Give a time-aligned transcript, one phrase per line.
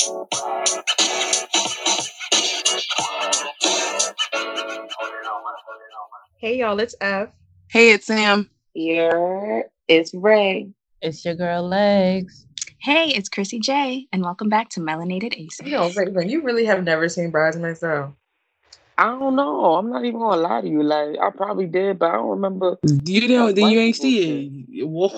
[0.00, 0.16] Hey
[6.58, 7.28] y'all, it's F.
[7.68, 8.48] Hey, it's Sam.
[8.72, 10.70] Yeah, it's Ray.
[11.02, 12.46] It's your girl Legs.
[12.80, 15.66] Hey, it's Chrissy J, and welcome back to Melanated Aces.
[15.66, 18.14] You know, Raven, you really have never seen Bridesmaids though.
[18.96, 19.74] I don't know.
[19.74, 20.82] I'm not even gonna lie to you.
[20.82, 22.78] Like I probably did, but I don't remember.
[23.04, 24.88] You don't, then you ain't people see it.
[24.88, 25.10] Whoa.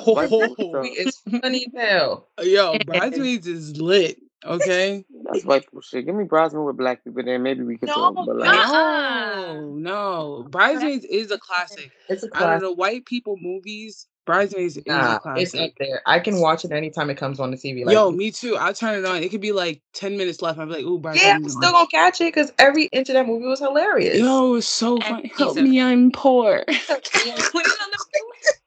[0.82, 2.28] It's funny as hell.
[2.42, 4.21] Yo, Bridesmaids is lit.
[4.44, 5.04] Okay.
[5.24, 6.06] That's white people shit.
[6.06, 8.26] Give me Bridesmaid with black people, then maybe we can No, talk.
[8.26, 9.54] But like, uh-uh.
[9.54, 10.46] No, no.
[10.50, 11.90] Bridesmaids is a classic.
[12.08, 12.48] It's a classic.
[12.48, 12.62] Out of classic.
[12.62, 16.02] the white people movies, Bridesmaids is a Nah, it's up there.
[16.06, 17.84] I can watch it anytime it comes on the TV.
[17.84, 18.56] Like, Yo, me too.
[18.56, 19.22] I'll turn it on.
[19.22, 20.58] It could be like 10 minutes left.
[20.58, 23.26] I'll be like, ooh, yeah, I'm still gonna catch it because every inch of that
[23.26, 24.18] movie was hilarious.
[24.18, 25.32] Yo, it's so funny.
[25.36, 26.64] Help me, I'm poor.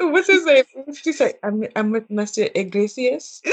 [0.00, 0.64] What's his name?
[0.74, 1.34] What's she say?
[1.42, 2.50] I'm, I'm with Mr.
[2.54, 3.42] Iglesias.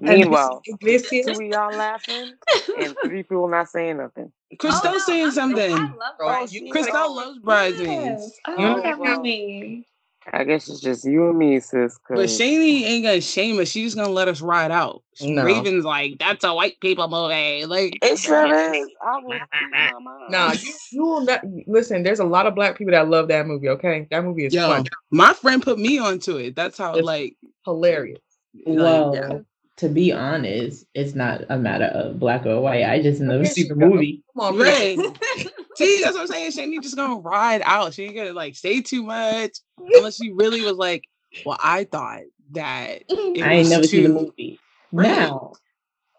[0.00, 1.26] meanwhile, Iglesias.
[1.26, 2.34] two of y'all laughing
[2.78, 4.32] and three people not saying nothing.
[4.56, 5.76] Christelle oh, saying something.
[5.76, 6.52] I love Oh, Bridesmaids.
[6.54, 8.04] you- Christelle loves Bridesmaids.
[8.04, 9.16] Yes, oh, I You love know that what?
[9.18, 9.86] movie.
[10.32, 11.98] I guess it's just you and me, sis.
[12.08, 13.68] But Cause Shani ain't gonna shame us.
[13.68, 15.02] She's just gonna let us ride out.
[15.20, 15.44] No.
[15.44, 17.66] Raven's like, that's a white people movie.
[17.66, 18.88] Like, it sure is.
[19.06, 20.30] I will speak my mind.
[20.30, 22.02] Nah, you, you will not listen.
[22.02, 23.68] There's a lot of black people that love that movie.
[23.68, 26.56] Okay, that movie is yo, fun, my friend put me onto it.
[26.56, 28.20] That's how, It's- like, hilarious.
[28.66, 29.38] like, yeah.
[29.78, 32.84] To be honest, it's not a matter of black or white.
[32.84, 34.22] I just never There see the movie.
[34.36, 34.98] Come on, Right.
[35.76, 36.52] See, that's what I'm saying.
[36.52, 37.94] Shani just gonna ride out.
[37.94, 41.04] She ain't gonna like say too much unless she really was like,
[41.44, 42.20] well, I thought
[42.52, 43.88] that it I ain't never too.
[43.88, 44.60] seen the movie.
[44.92, 45.08] Right.
[45.08, 45.52] Now,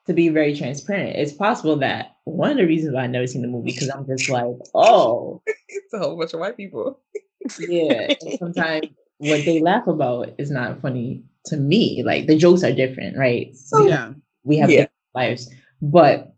[0.08, 3.42] to be very transparent, it's possible that one of the reasons why I never seen
[3.44, 7.00] the movie because I'm just like, oh, It's a whole bunch of white people.
[7.58, 8.14] yeah.
[8.38, 8.88] Sometimes
[9.20, 12.04] what they laugh about is not funny to me.
[12.06, 13.48] Like the jokes are different, right?
[13.52, 14.14] Oh, so Yeah.
[14.44, 14.82] we have Yeah.
[14.82, 16.32] different lives, but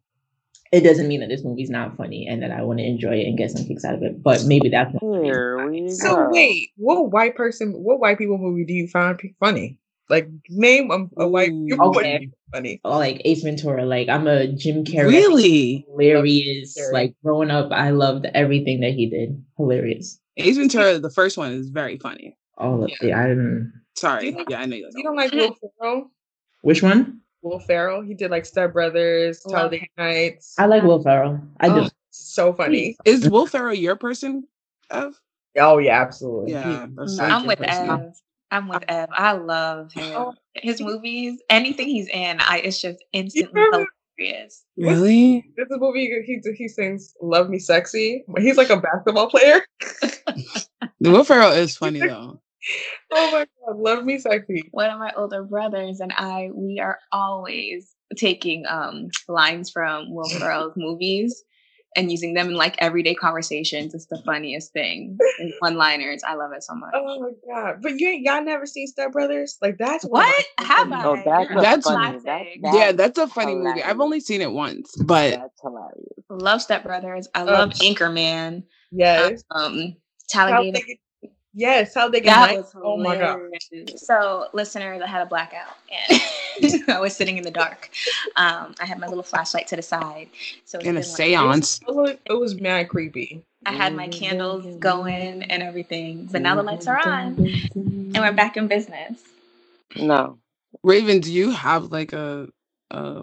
[0.72, 3.28] it doesn't mean that this movie's not funny and that I want to enjoy it
[3.28, 4.22] and get some kicks out of it.
[4.22, 6.30] But maybe that's not Here we So go.
[6.32, 9.80] wait, what white person, what white people movie do you find funny?
[10.10, 11.68] Like name a, a white Ooh.
[11.68, 12.14] people Okay.
[12.20, 12.82] movie funny.
[12.86, 13.86] or like Ace Ventura.
[13.86, 15.08] Like I'm a Jim Carrey.
[15.08, 15.86] Really?
[15.90, 16.78] hilarious.
[16.78, 16.94] Carrey.
[16.94, 19.42] Like growing up, I loved everything that he did.
[19.58, 20.20] Hilarious.
[20.38, 22.38] Ace Ventura, the first one, is very funny.
[22.58, 23.14] All of it.
[23.14, 24.32] I'm Sorry.
[24.32, 24.90] Do you- Yeah, I know you.
[24.96, 26.12] You don't like Will Ferrell?
[26.62, 27.22] which one?
[27.42, 28.02] Will Ferrell.
[28.02, 30.56] He did like Step Brothers, oh, Love Talladega Nights.
[30.58, 31.40] I like Will Ferrell.
[31.60, 31.82] I do.
[31.82, 32.96] Oh, so funny.
[33.06, 34.48] Is Will Ferrell your person?
[34.92, 35.20] Ev?
[35.60, 36.54] Oh yeah, absolutely.
[36.54, 36.88] Yeah.
[36.96, 37.90] that's I'm with person.
[37.90, 38.14] Ev.
[38.52, 39.10] I'm with Ev.
[39.12, 40.14] I love him.
[40.16, 40.34] Oh.
[40.56, 43.88] His movies, anything he's in, I it's just instantly remember-
[44.18, 44.66] hilarious.
[44.78, 45.46] Really?
[45.58, 49.62] This is a movie he he sings "Love Me Sexy." He's like a basketball player.
[51.00, 52.40] Will Ferrell is funny though.
[53.12, 57.00] Oh my god, "Love Me Sexy." One of my older brothers and I, we are
[57.12, 61.44] always taking um lines from Will Ferrell's movies
[61.96, 63.94] and using them in like everyday conversations.
[63.94, 65.18] It's the funniest thing.
[65.40, 66.22] And one-liners.
[66.24, 66.92] I love it so much.
[66.94, 67.78] Oh my god!
[67.82, 69.58] But you ain't y'all never seen Step Brothers?
[69.62, 71.04] Like that's one What my have I?
[71.06, 72.12] Oh, that's You're a That's funny.
[72.12, 72.62] That, classic.
[72.64, 73.84] that, yeah, that's a funny movie.
[73.84, 75.96] I've only seen it once, but that's hilarious.
[76.30, 77.28] Love Step Brothers.
[77.34, 77.46] I Oh.
[77.46, 78.64] love Anchorman.
[78.92, 79.44] Yes.
[79.52, 79.96] Um,
[80.30, 80.80] Talladega.
[81.58, 82.74] They get, yes, how they get That nice.
[82.74, 83.40] was Oh my god.
[83.98, 85.78] So, listeners, I had a blackout
[86.10, 86.22] and
[86.90, 87.90] I was sitting in the dark.
[88.36, 90.30] Um, I had my little flashlight to the side.
[90.66, 91.80] So it's in a like- seance.
[91.88, 93.44] It was, it was mad creepy.
[93.66, 96.30] I had my candles going and everything.
[96.32, 97.36] But now the lights are on
[97.76, 99.22] and we're back in business.
[99.96, 100.40] No.
[100.84, 102.48] Raven, do you have like a,
[102.92, 103.22] a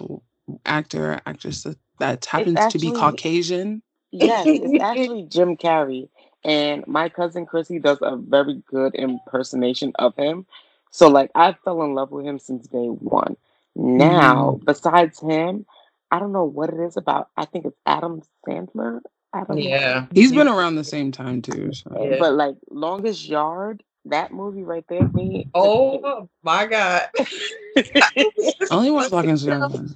[0.67, 3.83] actor actress that, that happens to be Caucasian?
[4.11, 6.09] Yes, it's actually Jim Carrey.
[6.45, 10.47] And my cousin Chrissy does a very good impersonation of him.
[10.91, 13.37] So like I fell in love with him since day one.
[13.77, 15.67] Now, besides him,
[16.11, 17.29] I don't know what it is about.
[17.37, 19.01] I think it's Adam Sandler.
[19.33, 20.07] Adam Yeah.
[20.15, 21.73] He's been around the same time too.
[21.73, 22.09] So.
[22.09, 22.19] Yeah.
[22.21, 25.49] But like Longest Yard, that movie right there, me.
[25.55, 27.09] Oh my god.
[27.19, 28.27] I
[28.71, 29.95] only watch Lock Young.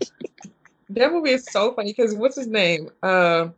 [0.90, 2.90] That movie is so funny because what's his name?
[3.02, 3.49] Uh,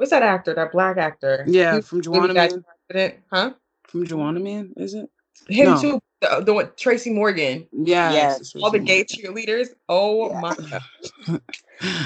[0.00, 0.54] what's that actor?
[0.54, 1.44] That black actor?
[1.46, 2.64] Yeah, He from really Joanna Man.
[2.88, 3.52] president, Huh?
[3.84, 5.10] From Joanna Man, is it?
[5.48, 5.80] Him No.
[5.80, 6.00] too.
[6.22, 7.66] The, the one Tracy Morgan.
[7.72, 8.12] Yeah.
[8.12, 8.54] Yes.
[8.56, 9.68] All the gay cheerleaders.
[9.88, 10.40] Oh Yeah.
[10.40, 11.40] my god.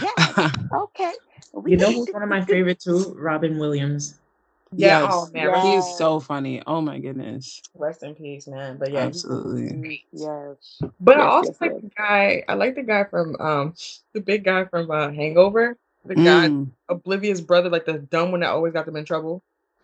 [0.01, 0.49] Yeah.
[0.75, 1.13] okay.
[1.53, 3.15] We You know who's one of my favorite too?
[3.19, 4.19] Robin Williams.
[4.77, 5.03] Yeah.
[5.03, 5.13] Yes.
[5.13, 5.47] Oh man.
[5.47, 5.53] Yeah.
[5.53, 6.63] Rest, He's so funny.
[6.67, 7.63] Oh my goodness.
[7.77, 8.77] rest in peace, man.
[8.79, 9.07] But yeah.
[9.07, 9.81] Absolutely.
[9.81, 10.03] great.
[10.13, 10.81] Yes.
[11.01, 11.83] But I also yes, like yes.
[11.83, 12.45] the guy.
[12.49, 13.75] I like the guy from um
[14.13, 15.77] the big guy from uh, Hangover.
[16.07, 16.71] The guy Mm.
[16.89, 19.43] oblivious brother, like the dumb one that always got them in trouble.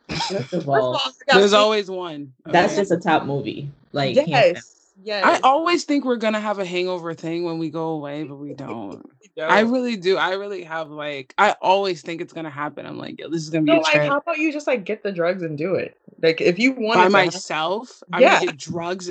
[0.09, 2.33] First of First of all, all, I forgot There's always one.
[2.47, 2.83] that's Okay.
[2.83, 3.71] just a top movie.
[3.93, 4.43] Like hands down.
[4.55, 5.25] yes, Yes.
[5.25, 8.53] I always think we're gonna have a hangover thing when we go away, but we
[8.55, 9.03] don't.
[9.39, 9.73] I Don't.
[9.73, 10.17] really do.
[10.19, 12.85] I really have like I always think it's gonna happen.
[12.85, 14.85] I'm like, yo, this is gonna be No, a like, how about you just like
[14.85, 15.97] get the drugs and do it?
[16.21, 18.03] Like, if you want by to myself.
[18.13, 18.35] I'm Yeah.
[18.35, 19.11] gonna get drugs.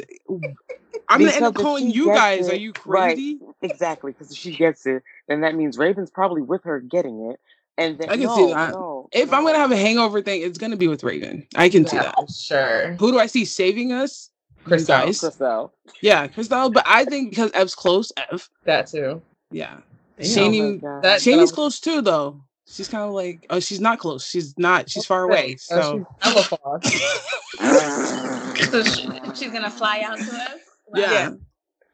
[1.07, 2.49] I'm gonna end up calling you gets guys.
[2.49, 3.15] Are it- you right.
[3.15, 3.39] crazy?
[3.61, 7.39] Exactly, because if she gets it, then that means Raven's probably with her getting it.
[7.77, 8.71] And then I can no, see that.
[8.73, 11.47] No, If I'm gonna have a hangover thing, it's gonna be with Raven.
[11.55, 12.29] I can see Yeah, that.
[12.29, 12.93] sure.
[12.99, 14.29] Who do I see saving us?
[14.65, 15.73] You Crystal.
[16.01, 16.69] Yeah, Crystal.
[16.69, 18.49] But I think because Ev's close, Ev.
[18.65, 19.21] That too.
[19.51, 19.77] Yeah.
[20.19, 21.03] Shani- Oh my God.
[21.03, 22.41] That- Shane's close too, though.
[22.67, 24.23] She's kind of like, oh, she's not close.
[24.27, 24.89] She's not.
[24.89, 25.57] She's far away.
[25.71, 26.79] Uh, So she's far.
[28.69, 30.59] So she, she's gonna fly out to us.
[30.93, 31.31] yeah,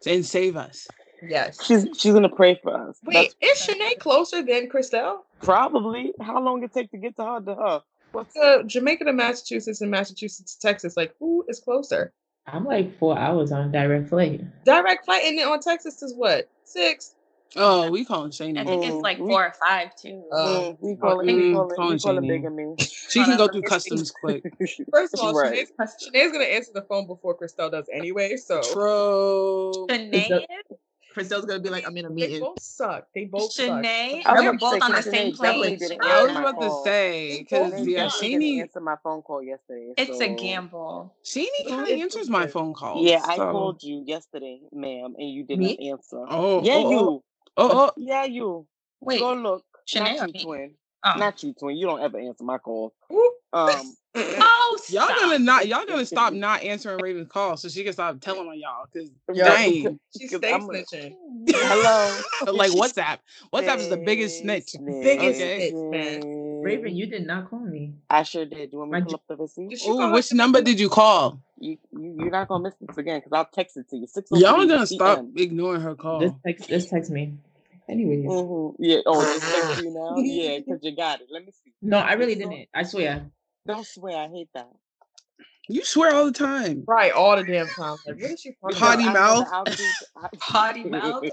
[0.06, 0.88] and save us.
[1.26, 1.64] Yes.
[1.64, 2.98] she's she's gonna pray for us.
[3.06, 5.20] Wait, That's is Shanae closer than Christelle?
[5.42, 7.82] probably how long it take to get to her to her.
[8.12, 10.98] What's Uh, Jamaica to Massachusetts and Massachusetts to Texas.
[10.98, 12.12] Like, who is closer?
[12.48, 14.42] I'm like four hours on direct flight.
[14.66, 16.50] Direct flight and then on Texas is what?
[16.64, 17.16] Six?
[17.56, 18.66] Oh, we call him I Shani.
[18.66, 20.24] think it's Mm, like we- four or five too.
[20.32, 22.76] Uh, Mm, we call it, we mm, call it, calling we call it bigamy.
[23.10, 23.70] She can go through let me see.
[23.70, 24.44] customs quick.
[24.92, 25.68] First of all, Right.
[25.68, 25.72] Shanae's,
[26.04, 28.36] Shanae's gonna answer the phone before Christelle does anyway.
[28.38, 29.88] So True.
[29.90, 30.46] Shanae,
[31.16, 32.34] that- Christelle's gonna be like, I'm in a meeting.
[32.34, 33.08] they both suck.
[33.16, 33.52] They both.
[33.52, 36.00] Shanae, I was they're both on the same definitely plane.
[36.02, 39.94] I was about to say because Shanae yeah, definitely didn't answer my phone call yesterday.
[39.98, 41.16] It's a gamble.
[41.24, 43.06] She kind of It's answers my phone calls.
[43.06, 45.78] Yeah, I called you yesterday, ma'am, and you did Me?
[45.78, 46.26] not answer.
[46.30, 46.92] Oh, yeah, oh, oh.
[46.92, 47.24] you.
[47.58, 48.68] Oh, oh, Yeah, you.
[49.02, 49.64] Wait, Go look.
[49.88, 50.44] Shanae or Not you, me?
[50.44, 50.72] twin.
[51.08, 51.20] Oh.
[51.20, 51.78] Not you, twin.
[51.78, 52.92] You don't ever answer my calls.
[53.54, 55.20] Um, oh, y'all stop.
[55.20, 58.58] gonna not y'all gonna stop not answering Raven's calls so she can stop telling on
[58.60, 58.86] y'all.
[58.92, 61.16] Cause Yo, dang, She Because stays I'm a- snitching.
[61.48, 62.22] hello.
[62.54, 63.20] like WhatsApp.
[63.54, 64.76] WhatsApp is the biggest snitch.
[64.84, 65.70] Biggest Okay.
[65.70, 66.62] snitch, man.
[66.64, 67.94] Raven, you did not call me.
[68.10, 68.74] I sure did.
[68.74, 69.70] You want me to pull up the receipt?
[69.70, 71.40] Did Oh, which number did you call?
[71.60, 74.08] You, you you're not gonna miss this again because I'll text it to you.
[74.08, 74.32] Six.
[74.32, 76.20] Y'all gonna stop ignoring her call.
[76.22, 77.34] Just text, just text me.
[77.90, 78.84] Anyways, Mm-hmm.
[78.84, 78.98] Yeah.
[79.06, 80.16] Oh, just text you now.
[80.18, 81.28] Yeah, because you got it.
[81.32, 81.72] Let me see.
[81.82, 82.70] no, I really So- didn't.
[82.74, 83.30] I swear.
[83.68, 84.18] Don't swear.
[84.18, 84.70] I hate that.
[85.68, 86.84] You swear all the time.
[86.88, 87.98] Right, all the damn time.
[88.06, 89.50] Like, what is she talking Potty about?
[89.50, 89.66] Mouth.
[89.66, 89.90] that
[90.24, 91.24] I- Potty mouth.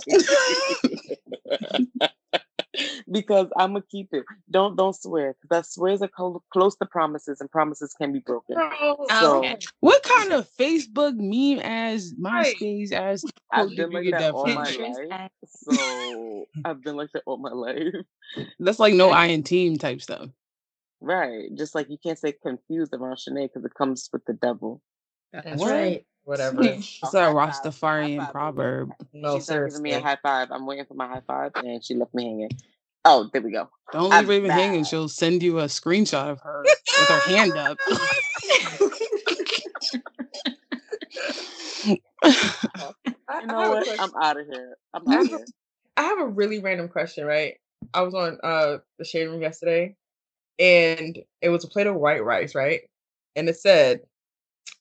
[3.10, 4.24] because I'm gonna keep it.
[4.50, 8.20] Don't don't swear because that swears are clo- close to promises, and promises can be
[8.20, 8.54] broken.
[8.56, 9.58] Bro, oh, So- okay.
[9.80, 12.54] What kind of Facebook meme as Right.
[12.56, 15.30] MySpace as I've quote been like that that all my life.
[15.46, 17.94] So I've been like that all my life.
[18.58, 20.28] That's like no I in team type stuff.
[21.00, 21.54] Right.
[21.56, 24.80] Just like you can't say confused around Shanae because it comes with the devil.
[25.32, 25.70] That's What?
[25.70, 26.06] right.
[26.24, 26.62] Whatever.
[27.02, 27.32] It's a high.
[27.32, 28.32] Rastafarian High five.
[28.32, 28.90] proverb.
[29.14, 30.48] No, She's not giving me a high five.
[30.50, 32.50] I'm waiting for my high five, and she left me hanging.
[33.04, 33.68] Oh, there we go.
[33.92, 34.80] Don't I'm leave Raven hanging.
[34.80, 34.86] bad.
[34.86, 36.64] She'll send you a screenshot of her
[36.98, 37.78] with her hand up.
[43.40, 43.88] You know what?
[44.00, 44.76] I'm out of here.
[44.94, 45.46] I'm out of have, here.
[45.96, 47.54] I have a really random question, right?
[47.94, 49.96] I was on uh the shade room yesterday
[50.58, 52.82] and it was a plate of white rice, right?
[53.36, 54.00] And it said,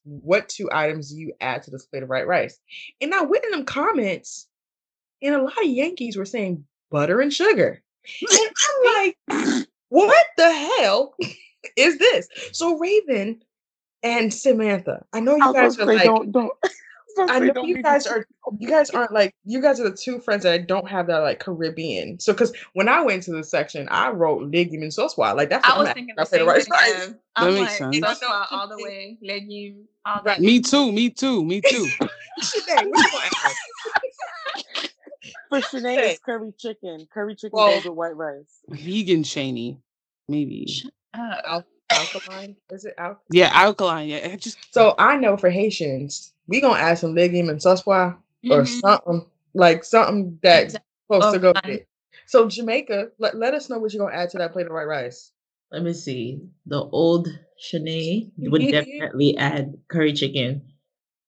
[0.03, 2.57] What two items do you add to this plate of white rice?
[2.99, 4.47] And I went in them comments,
[5.21, 7.81] and a lot of Yankees were saying butter and sugar.
[8.21, 11.15] And I'm like, what the hell
[11.75, 12.27] is this?
[12.51, 13.41] So Raven
[14.03, 16.53] and Samantha, I know you was guys are like don't don't.
[17.17, 18.25] Was I know you guys are
[18.59, 21.39] you guys aren't like you guys are the two friends that don't have that like
[21.39, 22.19] Caribbean.
[22.19, 25.67] So because when I went to the section, I wrote legume and sauce Like that's
[25.67, 26.71] what I was I'm thinking I the said same rice thing.
[26.73, 27.13] rice.
[27.35, 28.19] I'm That like, makes sense.
[28.19, 30.37] so You all the way, legume, all Right.
[30.37, 30.41] that.
[30.41, 31.87] me too, me too, me too.
[32.41, 33.11] Shanae, what
[34.83, 34.89] you?
[35.49, 37.07] For Shanae, it's curry chicken.
[37.13, 38.59] Curry chicken Well- goes with white rice.
[38.69, 39.77] Vegan Shani.
[40.27, 40.67] Maybe.
[41.13, 41.65] Uh, Al-
[42.01, 42.55] alkaline?
[42.69, 43.19] Is it alkaline?
[43.31, 44.09] Yeah, alkaline.
[44.09, 44.17] Yeah.
[44.17, 48.17] it Just So I know for Haitians, we gonna add some legume and sauce or
[48.43, 48.65] mhm.
[48.67, 51.87] something like something that's Exact- supposed to go with it.
[52.27, 54.87] So Jamaica, let, let us know what you're gonna add to that plate of white
[54.87, 55.31] rice.
[55.71, 56.41] Let me see.
[56.65, 57.27] The old
[57.61, 60.63] Shanae would definitely add curry chicken.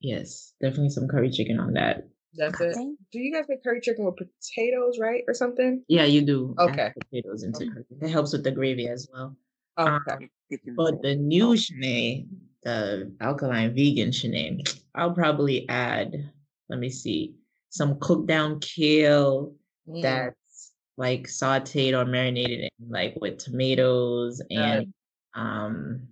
[0.02, 2.08] Yes, definitely some curry chicken on that.
[2.36, 2.76] That's it.
[3.12, 5.84] Do you guys make curry chicken with potatoes, right, or something?
[5.88, 6.56] Yeah, you do.
[6.60, 6.92] add Okay.
[7.00, 7.70] Potatoes into Okay.
[7.74, 7.86] curry.
[8.02, 9.36] That helps with the gravy as well.
[9.78, 10.30] Oh, Um.
[10.76, 12.28] But the new Shanae,
[12.64, 14.62] the alkaline vegan Shanae,
[14.96, 16.32] I'll probably add,
[16.70, 17.36] let me see,
[17.70, 20.02] some cooked down kale Mm.
[20.02, 24.94] that's like sauteed or marinated in like with tomatoes and
[25.34, 26.08] um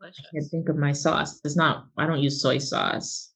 [0.00, 1.40] I can't think of my sauce.
[1.44, 3.34] It's not I don't use soy sauce.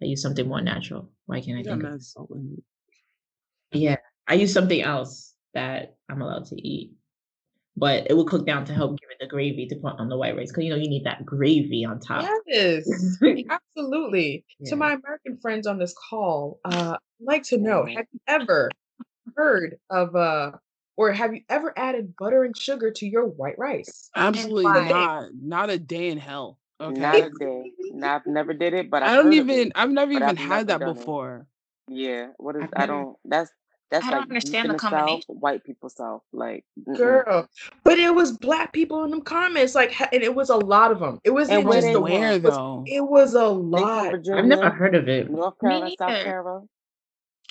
[0.00, 1.10] I use something more natural.
[1.26, 2.30] Why can't I You think of salt.
[3.72, 3.96] Yeah.
[4.26, 6.92] I use something else that I'm allowed to eat.
[7.78, 10.16] But it will cook down to help give it the gravy to put on the
[10.16, 12.24] white rice because you know you need that gravy on top.
[12.46, 12.88] Yes,
[13.50, 14.44] absolutely.
[14.60, 14.70] Yeah.
[14.70, 18.70] To my American friends on this call, uh, I'd like to know: Have you ever
[19.36, 20.52] heard of uh,
[20.96, 24.10] or have you ever added butter and sugar to your white rice?
[24.16, 25.28] Absolutely not.
[25.40, 26.58] Not a day in hell.
[26.80, 27.00] Okay.
[27.00, 27.72] Not a day.
[27.90, 29.72] No, I've never did it, but I I've don't even it.
[29.74, 30.94] I've never even I've had never that done it.
[30.94, 31.46] before.
[31.88, 32.28] Yeah.
[32.36, 32.62] What is?
[32.64, 33.16] I've I never- don't.
[33.24, 33.50] That's
[33.90, 35.36] that's I don't like understand the the South, combination.
[35.40, 36.22] white people South.
[36.32, 37.24] Like, mm-mm.
[37.26, 37.48] Girl,
[37.84, 41.00] but it was black people in them comments, like, and it was a lot of
[41.00, 41.20] them.
[41.24, 42.10] It wasn't And where just they the from?
[42.10, 42.84] Where it was, though?
[42.86, 44.10] it was a lot.
[44.10, 45.30] Virginia, I've never heard of it.
[45.30, 46.20] North Me Carolina, South.
[46.22, 46.66] Carolina.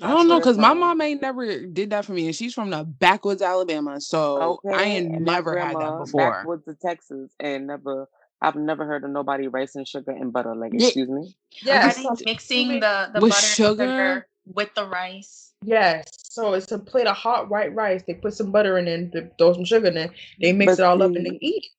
[0.01, 2.69] I don't know because my mom ain't never did that for me, and she's from
[2.71, 6.49] the backwoods Alabama, so I ain't and my never had that grandma before.
[6.49, 8.07] backwoods of Texas, and never.
[8.41, 10.55] I've never heard of nobody rice and sugar and butter.
[10.55, 11.35] Like, excuse me.
[11.61, 13.75] Yeah, Yes, they so mixing the, the With butter and sugar?
[13.75, 15.46] sugar with the rice?
[15.63, 16.05] Yes.
[16.29, 18.03] So it's a plate of hot white rice.
[18.05, 20.11] They put some butter in it, they throw some sugar in it.
[20.39, 21.71] They mix But it all up and they eat it.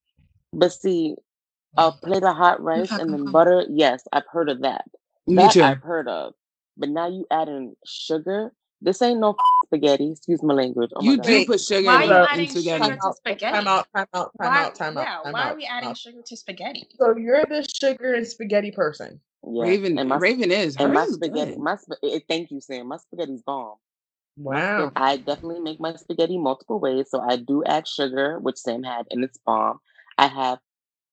[0.53, 1.15] But see,
[1.77, 3.65] a plate of hot rice and then butter.
[3.69, 4.85] Yes, I've heard of that.
[5.27, 5.63] Me That too.
[5.63, 6.35] I've heard of.
[6.77, 8.53] But now you adding sugar.
[8.81, 10.13] This ain't no spaghetti.
[10.13, 10.91] Excuse my language.
[10.97, 11.27] Oh my You God.
[11.27, 12.85] do Wait, put sugar Why are in, you in adding spaghetti.
[12.85, 13.57] sugar to spaghetti?
[13.57, 15.53] Time out, time out, time Why, out, time yeah, out, time why out.
[15.53, 15.99] are we adding out.
[15.99, 16.89] sugar to spaghetti?
[16.99, 19.21] So you're the sugar and spaghetti person.
[19.47, 19.64] Yeah.
[19.64, 20.76] Raven, and my Raven is.
[20.76, 21.52] and my spaghetti.
[21.52, 21.61] good.
[21.61, 22.88] My sp- eh, thank you, Sam.
[22.88, 23.76] My spaghetti's bomb.
[24.37, 24.92] Wow.
[24.95, 27.07] I definitely make my spaghetti multiple ways.
[27.11, 29.78] So I do add sugar, which Sam had, and it's bomb.
[30.16, 30.59] I have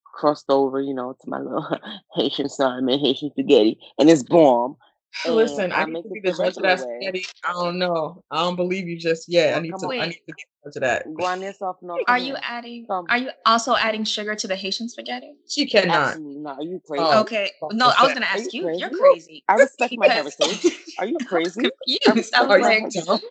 [0.04, 1.68] crossed over, you know, to my little
[2.16, 4.78] Haitian man, Haitian spaghetti, and it's bomb.
[5.24, 6.98] And Listen, I I need make to be the the judge of that way.
[7.00, 7.26] spaghetti.
[7.46, 8.24] I don't know.
[8.32, 9.56] I don't believe you just yet.
[9.56, 9.86] I need to.
[9.86, 9.92] on.
[10.02, 11.14] I need to be the judge of that.
[11.16, 11.78] Go on yourself.
[12.08, 12.86] Are you adding?
[12.86, 13.06] Come.
[13.10, 15.34] Are you also adding sugar to the Haitian spaghetti?
[15.48, 16.10] She cannot.
[16.10, 16.58] Absolutely not.
[16.60, 17.06] Are you crazy?
[17.06, 17.52] Oh, Okay.
[17.72, 18.78] No, I was gonna Are ask you you.
[18.78, 19.02] You're crazy?
[19.14, 19.44] crazy.
[19.48, 20.96] I respect my Because heritage.
[21.00, 21.66] Are you I was crazy?
[22.06, 22.34] I confused.
[22.36, 23.06] I was my like, heritage.
[23.06, 23.24] Don't.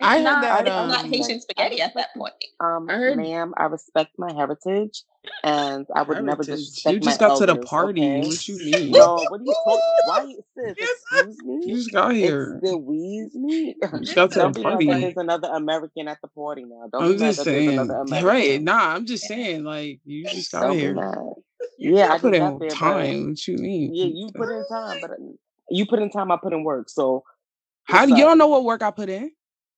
[0.00, 0.42] I it's heard not.
[0.42, 0.66] that.
[0.66, 2.34] It's I not Um, Haitian spaghetti at that point.
[2.60, 5.04] Um, I heard ma'am, I respect my heritage,
[5.44, 6.48] and I would never heritage.
[6.84, 8.00] You disrespect my just got to the party.
[8.02, 8.22] Okay?
[8.22, 8.92] What you mean?
[8.92, 9.82] No, what are you talking?
[10.04, 10.76] Why, you- sis?
[10.80, 12.62] Yes, Excuse You just got here.
[12.62, 13.74] Excuse me.
[13.92, 15.02] You just got to the be mad party.
[15.02, 16.88] there's another American at the party now.
[16.92, 18.06] Don't I'm just that there's another saying.
[18.24, 18.62] Right.
[18.62, 20.94] Nah, I'm just saying, like, you just got Don't here.
[20.94, 21.34] mad.
[21.78, 23.28] You Yeah, I I put in there, but time.
[23.28, 23.94] What you mean?
[23.94, 25.14] yeah, you put in time, but uh,
[25.70, 26.90] you put in time, I put in work.
[26.90, 27.24] So
[27.84, 28.28] How do you up?
[28.28, 29.32] don't know what work I put in?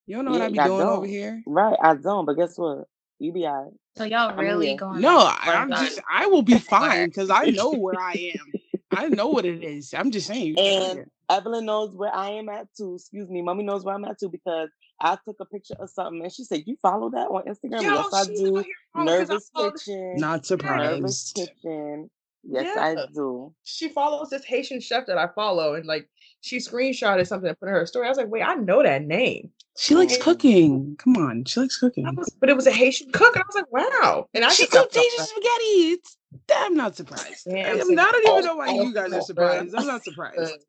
[0.07, 1.07] You don't know what Yeah, I be I doing over don't.
[1.07, 1.45] here?
[1.47, 2.27] Right, I don't.
[2.27, 2.87] But guess what?
[3.21, 3.73] You be alright.
[3.97, 7.31] So y'all I'm really going No, I, I'm work just I will be fine because
[7.31, 8.55] I know where I am.
[8.91, 9.95] I know what it is.
[9.95, 10.47] I'm just saying.
[10.47, 11.09] You just got And here.
[11.31, 12.97] Evelyn knows where I am at too.
[12.97, 16.23] Excuse me, mommy knows where I'm at too because I took a picture of something
[16.23, 18.57] and she said, "You follow that on Instagram?" Yo, Yes, I do.
[18.59, 19.73] out here following because I Nervous follow.
[19.77, 20.15] kitchen.
[20.15, 21.01] Not surprised.
[21.01, 22.11] Nervous kitchen.
[22.45, 23.55] Yes, I do.
[23.65, 26.09] she follows this Haitian chef that I follow, and like
[26.43, 28.07] she screenshotted something and put in her story.
[28.07, 29.51] I was like, wait, I know that name.
[29.79, 30.21] She likes Mm.
[30.21, 30.97] cooking.
[30.99, 32.05] Come on, she likes cooking.
[32.15, 34.29] was, but it was a Haitian cook, and I was like, wow.
[34.35, 35.93] And I She cooked Asian spaghetti.
[35.95, 36.17] It's,
[36.55, 37.49] I'm not surprised.
[37.49, 37.99] I, Damn, am sis.
[37.99, 39.75] I don't even know why oh, you guys oh, are surprised.
[39.75, 40.65] I'm not surprised.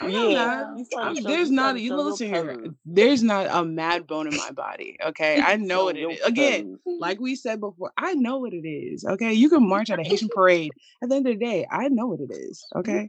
[0.00, 0.30] I'm Yeah, not.
[0.30, 0.76] Yeah.
[0.76, 1.28] you starting I'm, to show.
[1.28, 1.62] there's not.
[1.62, 2.64] starting You listen here.
[2.84, 4.96] There's not a mad bone in my body.
[5.04, 6.20] Okay, I know what it.
[6.24, 9.04] Again, like we said before, I know what it is.
[9.04, 10.70] Okay, you can march at a Haitian parade.
[11.02, 12.64] At the end of the day, I know what it is.
[12.76, 13.08] Okay,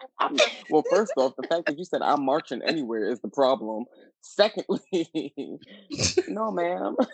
[0.70, 3.86] well, first off, the fact that you said I'm marching anywhere is the problem.
[4.22, 4.80] Secondly,
[6.28, 6.96] no, ma'am.
[7.00, 7.06] I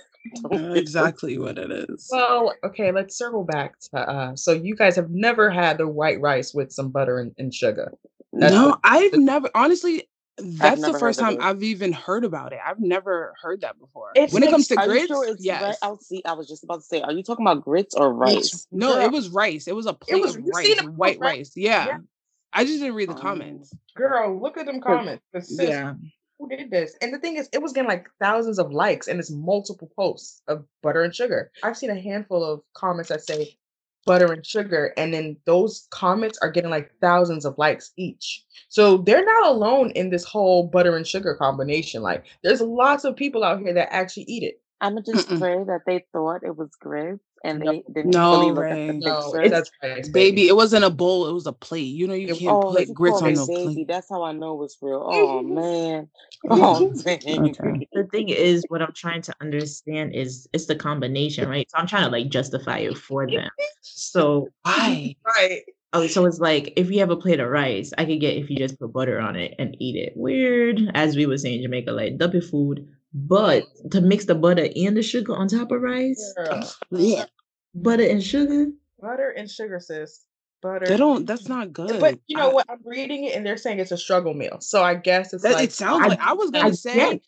[0.50, 2.08] Don't know get exactly what it is.
[2.12, 6.20] Well, okay, let's circle back to uh so you guys have never had the white
[6.20, 7.94] rice with some butter and, and sugar.
[8.36, 9.50] That's No, the, I've the never.
[9.56, 11.38] Honestly, that's the first time.
[11.40, 12.60] I've even heard about it.
[12.66, 14.12] I've never heard that before.
[14.16, 15.40] it When it comes to grits, sure it's right?
[15.42, 15.78] yes.
[15.82, 16.22] I'll see.
[16.26, 18.68] I was just about to say, are you talking about grits or it's rice?
[18.72, 19.68] No, girl, it was rice.
[19.68, 21.52] It was a plate was of rice, white post, rice.
[21.56, 21.86] Yeah.
[21.88, 21.98] Yeah.
[22.52, 23.74] I just didn't read the Um, comments.
[23.96, 25.24] Girl, look at them comments.
[25.52, 25.94] Yeah.
[26.40, 26.96] who did this?
[27.02, 30.42] And the thing is, it was getting like thousands of likes and it's multiple posts
[30.48, 31.52] of butter and sugar.
[31.64, 33.58] I've seen a handful of comments that say
[34.06, 38.44] butter and sugar, and then those comments are getting like thousands of likes each.
[38.70, 42.02] So they're not alone in this whole butter and sugar combination.
[42.02, 44.62] Like, there's lots of people out here that actually eat it.
[44.82, 45.38] I'm just Mm-mm.
[45.38, 48.88] pray that they thought it was grits and No, they didn't No, fully look at
[48.88, 49.00] the Ray.
[49.00, 51.28] no, it's that's right, Baby, it wasn't a bowl.
[51.28, 51.82] It was a plate.
[51.96, 53.64] You know, you It- can't Oh, put grits on me no baby.
[53.76, 53.88] plate.
[53.88, 55.04] That's how I know it's real.
[55.06, 56.10] Oh man.
[56.50, 57.56] Oh dang.
[57.60, 57.88] Okay.
[57.94, 61.70] The thing is, what I'm trying to understand is it's the combination, right?
[61.70, 63.50] So I'm trying to like justify it for them.
[63.82, 65.16] So Why?
[65.26, 65.62] right.
[65.94, 68.50] Oh, so it's like if you have a plate of rice, I could get if
[68.50, 70.14] you just put butter on it and eat it.
[70.16, 72.86] Weird, as we would say in Jamaica, like dumpy food.
[73.18, 76.34] But to mix the butter and the sugar on top of rice,
[76.92, 77.26] Yeah.
[77.74, 78.72] butter and sugar.
[79.00, 80.26] butter and sugar, sis.
[80.62, 80.86] Butter.
[80.88, 81.26] They don't.
[81.26, 82.00] That's not good.
[82.02, 82.66] But you know I- what?
[82.70, 84.58] I'm reading it and they're saying it's a struggle meal.
[84.60, 86.96] So I guess it's That, like it sounds I- like I was gonna I say.
[86.96, 87.22] get-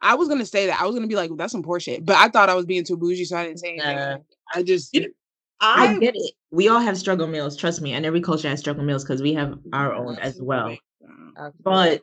[0.00, 0.80] I was gonna say that.
[0.80, 2.04] I was gonna be like, well, that's some poor shit.
[2.04, 3.96] But I thought I was being too bougie, so I didn't say anything.
[3.96, 4.18] Nah.
[4.54, 5.12] I just You-
[5.60, 6.32] I I get it.
[6.50, 7.56] We all have struggle meals.
[7.56, 10.76] Trust me, and every culture has struggle meals because we have our own as well.
[11.64, 12.02] But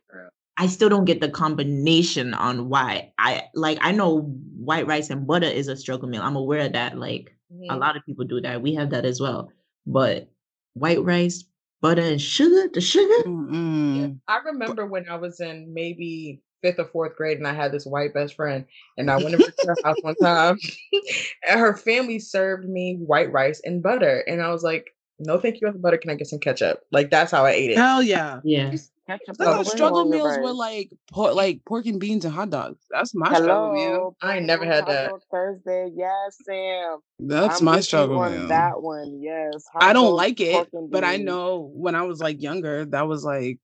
[0.59, 3.13] I still don't get the combination on why.
[3.17, 3.77] I like.
[3.81, 4.23] I know
[4.57, 6.21] white rice and butter is a struggle meal.
[6.21, 6.97] I'm aware of that.
[6.97, 7.33] Like
[7.69, 7.79] a Mhm.
[7.79, 8.61] lot of people do that.
[8.61, 9.51] We have that as well.
[9.87, 10.27] But
[10.73, 11.45] white rice,
[11.79, 12.69] butter, and sugar.
[12.73, 13.23] The sugar.
[13.25, 14.19] Mm-mm.
[14.27, 17.85] I remember when I was in maybe fifth or fourth grade and I had this
[17.85, 18.65] white best friend
[18.97, 20.59] and I went over to her house one time
[21.47, 24.25] and her family served me white rice and butter.
[24.27, 25.97] And I was like, no, thank you with the butter.
[25.97, 26.81] Can I get some ketchup?
[26.91, 27.77] Like that's how I ate it.
[27.77, 28.41] Hell yeah.
[28.43, 28.75] Yeah.
[29.09, 32.25] Ketchup I thought the struggle on your meals were like por- like pork and beans
[32.25, 32.77] and hot dogs.
[32.91, 34.15] That's my struggle meal.
[34.21, 35.11] I ain't never had that.
[35.31, 36.99] Thursday, yes, Sam.
[37.19, 38.47] That's I'm my struggle on meal.
[38.49, 39.65] That one, yes.
[39.75, 43.23] I don't dogs, like it, but I know when I was like younger, that was
[43.23, 43.59] like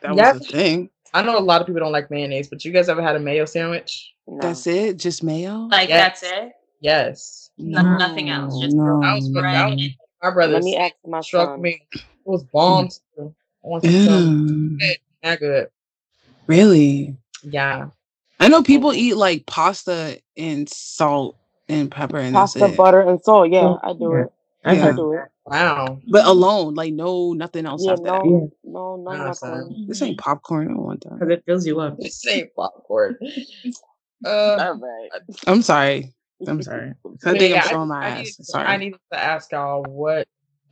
[0.00, 0.32] that Yeah.
[0.32, 0.88] was a thing.
[1.12, 3.20] I know a lot of people don't like mayonnaise, but you guys ever had a
[3.20, 4.14] mayo sandwich?
[4.26, 4.40] No.
[4.40, 5.68] That's it, just mayo.
[5.70, 6.20] Like Yes.
[6.20, 6.52] that's it.
[6.80, 7.50] Yes.
[7.58, 9.88] No- nothing else, just no, That was what bread was.
[10.22, 11.60] My brother Let me ask my struck son.
[11.60, 11.82] me.
[11.92, 12.48] It was hmm.
[12.52, 13.00] bombs.
[13.62, 13.70] Too.
[13.74, 14.78] I some some-
[15.22, 15.68] Not good.
[16.46, 17.16] Really?
[17.42, 17.88] Yeah.
[18.38, 21.36] I know people eat like pasta and salt
[21.68, 22.76] and pepper, and Pasta, that's it.
[22.76, 23.50] butter, and salt.
[23.50, 24.28] Yeah, Oh, I do it.
[24.64, 24.92] I've Yeah.
[24.92, 25.20] Do it.
[25.46, 26.00] Wow.
[26.08, 28.24] But alone, like no, nothing else Yeah, after that.
[28.24, 29.84] no, no, no, Nah, nothing.
[29.88, 30.68] This ain't popcorn.
[30.68, 31.14] I don't want that.
[31.18, 31.98] because it fills you up.
[31.98, 33.18] This ain't popcorn.
[34.22, 35.08] Uh, All right.
[35.46, 36.12] I'm sorry.
[36.46, 36.92] I'm sorry.
[37.24, 38.18] I think yeah, I'm showing my I ass.
[38.18, 38.66] needed- Sorry.
[38.66, 40.28] I needed to ask y'all what,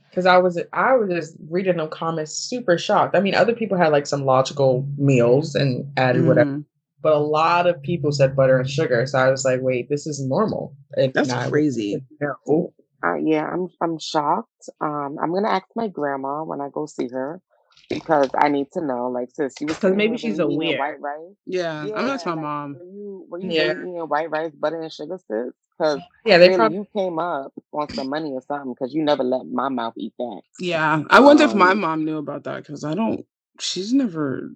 [0.09, 3.15] because I was I was just reading them comments, super shocked.
[3.15, 6.65] I mean, other people had like some logical meals and added whatever, Mhm.
[7.01, 9.05] but a lot of people said butter and sugar.
[9.05, 10.75] So I was like, wait, this is normal.
[10.95, 12.05] And That's I crazy.
[12.19, 12.73] like, no.
[13.03, 14.69] Uh, yeah, I'm I'm shocked.
[14.81, 17.41] Um, I'm gonna ask my grandma when I go see her
[17.89, 19.09] because I need to know.
[19.09, 20.79] Like, sis, you was 'Cause sitting maybe she's when you aware.
[20.79, 21.35] white rice.
[21.45, 22.73] Yeah, I'm gonna ask my mom.
[22.73, 23.71] Were you were you Yeah.
[23.71, 25.53] eating white rice, butter, and sugar, sis?
[25.79, 29.03] Because Yeah, they really, probably you came up on some money or something because you
[29.03, 30.41] never let my mouth eat that.
[30.59, 33.25] Yeah, I wonder if my Um, mom knew about that because I don't.
[33.59, 34.51] She's never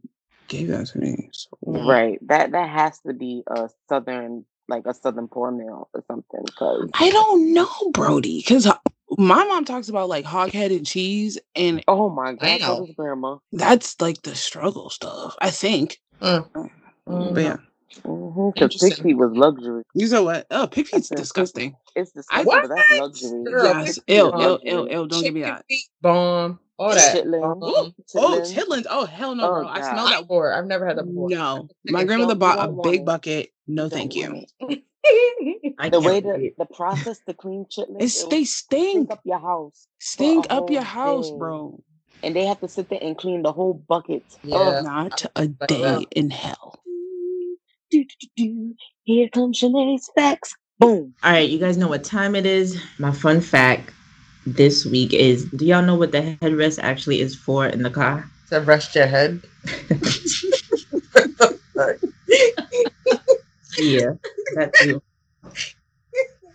[0.50, 1.30] gave that to me.
[1.34, 1.50] So.
[1.66, 2.20] Right.
[2.28, 6.44] That that has to be a southern, like a southern poor meal or something.
[6.46, 8.68] Because I don't know, Brody, because
[9.18, 13.38] my mom talks about like hog-headed cheese, and oh my god, grandma.
[13.54, 15.36] that's like the struggle stuff.
[15.42, 16.00] I think.
[17.08, 17.34] Mm.
[17.34, 17.58] But yeah,
[18.02, 18.50] Mm-hmm.
[18.54, 19.84] Because pig feet was luxury.
[19.94, 20.48] you said what?
[20.52, 21.76] Oh, pig feet's said pig- disgusting.
[21.96, 23.44] It's I- disgusting, but that's luxury.
[23.44, 24.70] Girl, yes, pig feet ill, ill, luxury.
[24.72, 25.08] ill, ill.
[25.08, 25.66] Don't give me Chicken that.
[25.68, 27.16] feet, bomb, all that.
[27.16, 27.42] Chitlins.
[27.42, 27.60] bomb.
[27.64, 28.54] Oh, Chitlins.
[28.54, 28.86] chitlins.
[28.90, 29.68] Oh, hell no, Oh, bro.
[29.68, 29.92] I God.
[29.92, 30.22] smell that.
[30.22, 30.54] Before.
[30.54, 31.30] I've never had that before.
[31.30, 33.06] No, Chicken my grandmother don't- bought a don't want big it.
[33.06, 33.50] bucket.
[33.68, 34.46] No, thank don't you.
[34.60, 34.84] want it.
[35.80, 36.58] I The can't way the, wait.
[36.58, 38.92] the process to clean chitlins, It's it they will stink.
[39.10, 39.88] stink up your house.
[40.00, 41.38] Stink up your whole house, day.
[41.38, 41.84] bro.
[42.22, 44.24] And they have to sit there and clean the whole bucket.
[44.44, 44.56] Yeah.
[44.56, 44.86] Ugh.
[44.86, 46.06] Not a like day that.
[46.12, 46.80] in hell.
[47.94, 48.76] Do, do, do.
[49.04, 50.56] Here comes Shanae's facts.
[50.80, 51.14] Boom.
[51.22, 52.82] All right, you guys know what time it is.
[52.98, 53.92] My fun fact
[54.48, 58.28] this week is: Do y'all know what the headrest actually is for in the car?
[58.50, 59.44] To rest your head.
[63.78, 64.14] yeah,
[64.56, 65.04] that too.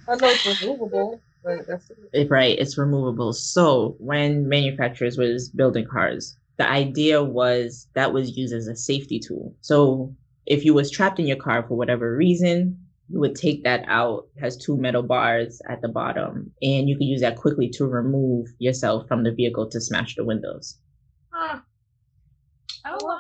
[0.09, 2.29] I know it's removable, but that's it.
[2.29, 3.33] Right, it's removable.
[3.33, 9.21] So when manufacturers was building cars, the idea was that was used as a safety
[9.21, 9.55] tool.
[9.61, 10.17] So
[10.49, 14.25] if you was trapped in your car for whatever reason, you would take that out.
[14.37, 17.87] It has two metal bars at the bottom, and you could use that quickly to
[17.87, 20.79] remove yourself from the vehicle to smash the windows.
[21.35, 21.63] Ah,
[22.87, 23.19] Oh wow.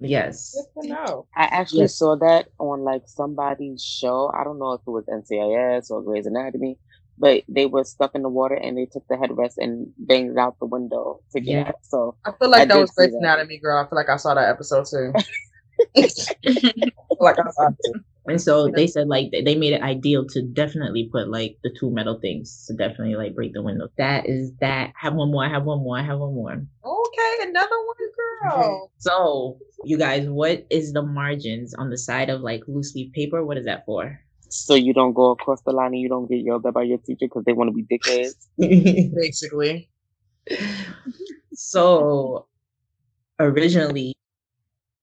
[0.00, 0.54] Yes.
[0.74, 1.26] good to know.
[1.36, 1.96] I actually Yes.
[1.98, 4.30] saw that on like somebody's show.
[4.34, 6.78] I don't know if it was NCIS or Grey's Anatomy,
[7.16, 10.58] but they were stuck in the water and they took the headrest and banged out
[10.58, 11.68] the window to get Yeah.
[11.68, 11.78] out.
[11.82, 13.18] So I feel like I that was see Grey's that.
[13.18, 13.78] Anatomy, girl.
[13.82, 15.12] I feel like I saw that episode too.
[15.96, 18.00] I feel like I saw it too.
[18.26, 21.70] And so they said like they- they made it ideal to definitely put like the
[21.78, 23.88] two metal things to definitely like break the window.
[23.98, 24.88] That is that.
[24.90, 25.44] I have one more.
[25.44, 25.98] I have one more.
[25.98, 26.52] I have one more.
[26.52, 28.90] Okay, another one, girl.
[28.98, 33.44] So you guys, what is the margins on the side of like loose leaf paper?
[33.44, 34.18] What is that for?
[34.50, 36.98] so you don't go across the line and you don't get yelled at by your
[36.98, 38.46] teacher because they want to be dickheads.
[39.16, 39.90] Basically.
[41.54, 42.46] so
[43.40, 44.14] originally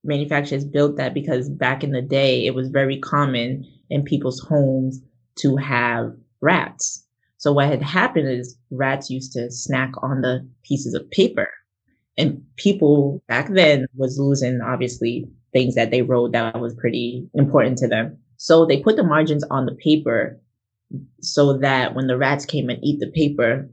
[0.04, 5.00] manufacturers built that because back in the day it was very common in people's homes
[5.36, 7.06] to have rats.
[7.38, 11.50] So what had happened is rats used to snack on the pieces of paper.
[12.18, 17.78] And people back then was losing obviously things that they wrote that was pretty important
[17.80, 18.18] to them.
[18.38, 20.40] So they put the margins on the paper
[21.22, 23.70] so that when the rats came and eat the paper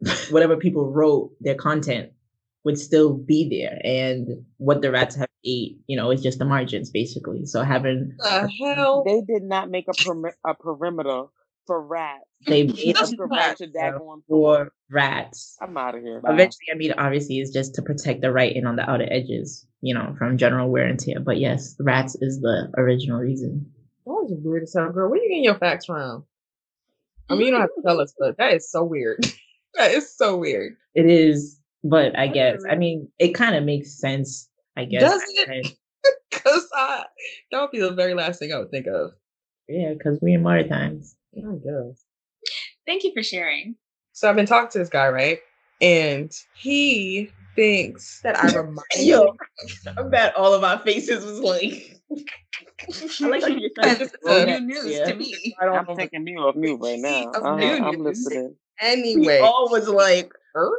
[0.30, 2.12] whatever people wrote their content
[2.64, 6.44] would still be there, and what the rats have ate, you know, is just the
[6.44, 7.46] margins basically.
[7.46, 9.04] So having The hell?
[9.04, 11.24] They did not make a, peri- a perimeter
[11.66, 12.24] for rats.
[12.46, 13.56] they made a perimeter right.
[13.56, 15.56] prevent for rats.
[15.60, 16.20] I'm out of here.
[16.24, 19.66] Eventually, I mean, obviously, it's just to protect the right and on the outer edges,
[19.80, 21.20] you know, from general wear and tear.
[21.20, 23.70] But yes, rats is the original reason.
[24.06, 25.10] That was weird as hell, girl.
[25.10, 26.24] Where you getting your facts from?
[27.28, 29.18] I mean, you don't have to tell us, but that is so weird.
[29.74, 30.76] that is so weird.
[30.94, 34.48] It is, but I guess, I mean, it kind of makes sense.
[34.76, 35.02] I guess.
[35.02, 35.76] Does it?
[36.30, 37.04] Cause I
[37.50, 39.10] that would be the very last thing I would think of.
[39.68, 41.16] Yeah, because we in modern times.
[41.36, 42.04] I guess.
[42.86, 43.74] Thank you for sharing.
[44.12, 45.38] So I've been talking to this guy, right?
[45.80, 49.32] And he thinks that I remind Yo.
[49.84, 49.94] him.
[49.98, 51.96] I bet all of our faces was like.
[53.20, 55.04] I like how you're trying to That's throw new that- news yeah.
[55.06, 55.54] to me.
[55.60, 57.30] I don't I'm taking mute off mute right now.
[57.30, 58.24] Of Uh-huh, I'm news.
[58.26, 58.54] listening.
[58.80, 59.40] We Anyway.
[59.40, 60.70] all was like, her?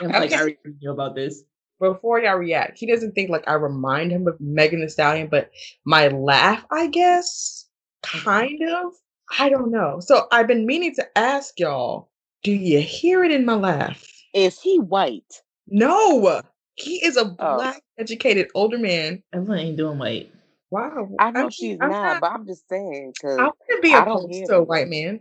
[0.00, 0.34] I'm like, Okay.
[0.34, 1.44] I already knew about this.
[1.80, 5.50] Before y'all react, he doesn't think like I remind him of Megan Thee Stallion, but
[5.84, 7.68] my laugh, I guess,
[8.04, 8.24] mm-hmm.
[8.24, 8.92] kind of.
[9.38, 9.98] I don't know.
[10.00, 12.10] So I've been meaning to ask y'all,
[12.42, 14.06] do you hear it in my laugh?
[14.34, 15.42] Is he white?
[15.66, 16.42] No,
[16.74, 17.56] he is a Oh.
[17.56, 19.22] black, educated older man.
[19.32, 20.32] Everyone ain't doing white.
[20.70, 23.78] Wow, I know mean, she's I'm not, but I'm just saying because I want to
[23.82, 25.20] be I opposed to a white man,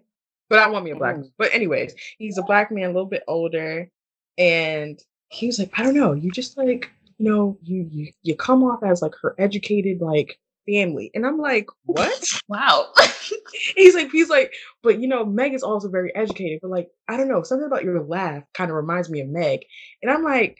[0.52, 1.16] but I want me a black.
[1.16, 1.32] Mm.
[1.38, 3.90] But anyways, he's a black man, a little bit older,
[4.38, 8.36] and he was like, I don't know, you just like, you know, you you you
[8.36, 10.38] come off as like her educated like
[10.68, 12.28] family, and I'm like, what?
[12.50, 12.90] Wow.
[13.76, 17.16] he's like, he's like, but you know, Meg is also very educated, but like, I
[17.16, 19.62] don't know, something about your laugh kind of reminds me of Meg,
[20.02, 20.58] and I'm like,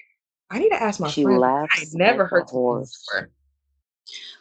[0.50, 1.40] I need to ask my She friend.
[1.40, 3.06] laughs I never heard horse.
[3.12, 3.30] before.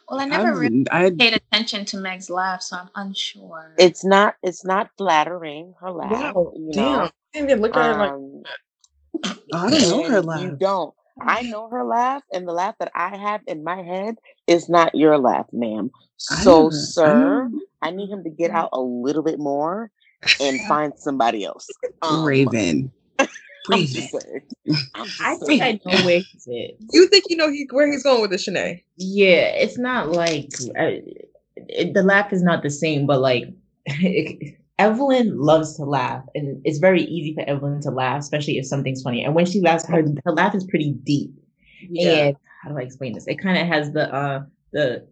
[0.09, 3.73] Well, I never really I, paid attention to Meg's laugh, so I'm unsure.
[3.77, 6.11] it's not it's not flattering her laugh.
[6.11, 7.03] Wow, you damn, know.
[7.05, 8.11] I didn't even look at it like.
[8.11, 8.43] Um,
[9.53, 10.41] I don't know her laugh.
[10.41, 10.93] You don't.
[11.21, 14.15] I know her laugh, and the laugh that I have in my head
[14.47, 15.91] is not your laugh, ma'am.
[16.17, 19.89] So, I sir, know I need him to get out a little bit more
[20.39, 21.67] and find somebody else.
[22.01, 22.91] Um, Raven.
[23.69, 24.41] I'm just saying.
[24.95, 26.93] I'm just I think I know where he's at.
[26.93, 28.83] You think you know he where he's going with the Shanae?
[28.97, 31.01] Yeah, it's not like uh,
[31.55, 33.45] it, the laugh is not the same, but like
[34.79, 39.01] Evelyn loves to laugh, and it's very easy for Evelyn to laugh, especially if something's
[39.01, 39.23] funny.
[39.23, 41.31] And when she laughs, her her laugh is pretty deep.
[41.99, 43.27] And how do I explain this?
[43.27, 45.07] It kind of has the uh the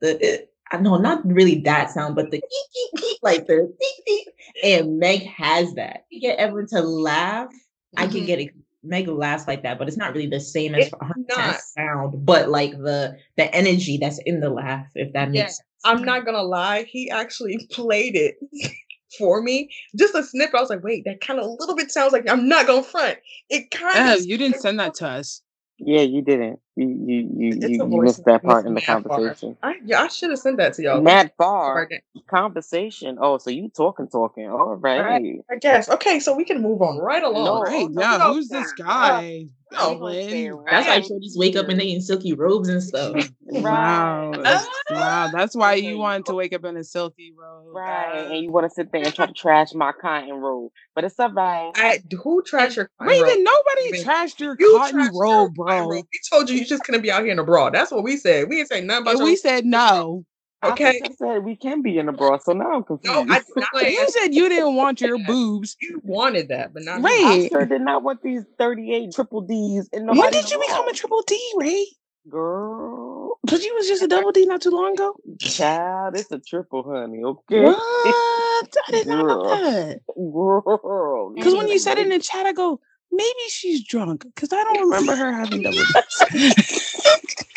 [0.00, 2.42] the uh, know not really that sound, but the
[3.22, 4.28] like the eek, eek.
[4.62, 6.04] and Meg has that.
[6.10, 7.52] You get Evelyn to laugh,
[7.96, 8.50] I can get it.
[8.86, 10.90] Meg laughs like that, but it's not really the same as
[11.34, 11.60] not.
[11.60, 15.62] sound, but like the the energy that's in the laugh, if that makes Yeah, sense.
[15.84, 18.36] I'm not gonna lie, he actually played it
[19.18, 19.70] for me.
[19.96, 20.54] Just a snippet.
[20.54, 22.82] I was like, wait, that kind of a little bit sounds like I'm not gonna
[22.82, 23.18] front.
[23.48, 25.40] It kind of you didn't send that to us.
[25.78, 26.60] Yeah, you didn't.
[26.76, 29.04] You you you, you, you missed that part in the part.
[29.04, 29.56] conversation.
[29.62, 31.02] I, yeah, I should have sent that to y'all.
[31.02, 31.88] Mad Right far
[32.26, 33.18] conversation.
[33.20, 34.48] Oh, so you talking talking.
[34.48, 35.40] All right.
[35.50, 35.88] I guess.
[35.88, 37.44] Okay, so we can move on right along.
[37.44, 38.32] No, Right, yeah.
[38.32, 39.46] Who's this guy?
[39.76, 40.64] No, Evelyn?
[40.70, 41.02] That's why Right.
[41.04, 43.30] shorties wake up and they in silky robes and stuff.
[43.46, 44.30] Wow.
[44.32, 44.42] Right.
[44.42, 45.30] that's- wow.
[45.32, 47.66] That's why you wanted to wake up in a silky robe.
[47.74, 48.28] Right.
[48.32, 50.72] And you want to sit there and try to trash my cotton robe.
[50.94, 51.70] But it's all right.
[51.76, 53.22] I who trashed your cotton robe?
[53.28, 55.88] Raven, nobody Raven, trashed your You cotton trashed robe, cotton bro.
[55.96, 56.04] robe.
[56.12, 57.70] We told you you just couldn't be out here in a bra.
[57.70, 58.48] That's what we said.
[58.48, 60.24] We didn't say nothing about And your we said no.
[60.64, 61.00] Okay.
[61.04, 63.14] I said we can be in a bra, so now I'm confused.
[63.14, 65.76] No, I did not You said you didn't want your boobs.
[65.80, 67.04] you wanted that, but not me.
[67.04, 67.44] Right.
[67.44, 70.84] I sure did not want these 38 triple D's and nobody When did you become
[70.84, 70.90] bra.
[70.90, 71.86] a triple D, Ray?
[72.30, 75.14] Girl, But you was just a double D not too long ago.
[75.40, 77.22] child, it's a triple, honey.
[77.22, 77.76] Okay, What?
[77.76, 80.00] I did not know that.
[80.16, 81.32] girl.
[81.34, 82.80] Because when you said it in the chat, I go,
[83.12, 84.24] maybe she's drunk.
[84.34, 85.84] Because I don't remember her having double
[86.32, 86.64] D's.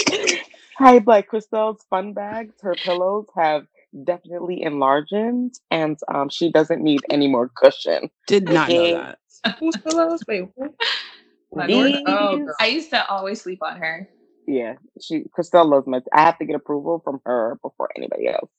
[0.78, 2.54] Hi, Black Crystal's fun bags.
[2.62, 3.66] Her pillows have
[4.04, 5.12] definitely enlarged,
[5.72, 8.10] and um, she doesn't need any more cushion.
[8.28, 9.20] Did not know that.
[9.60, 10.22] Whose pillows?
[10.28, 10.74] Wait, who?
[11.66, 12.54] These- Oh, girl.
[12.60, 14.08] I used to always sleep on her.
[14.48, 16.02] Yeah, she Crystal loves my.
[16.14, 18.50] I have to get approval from her before anybody else.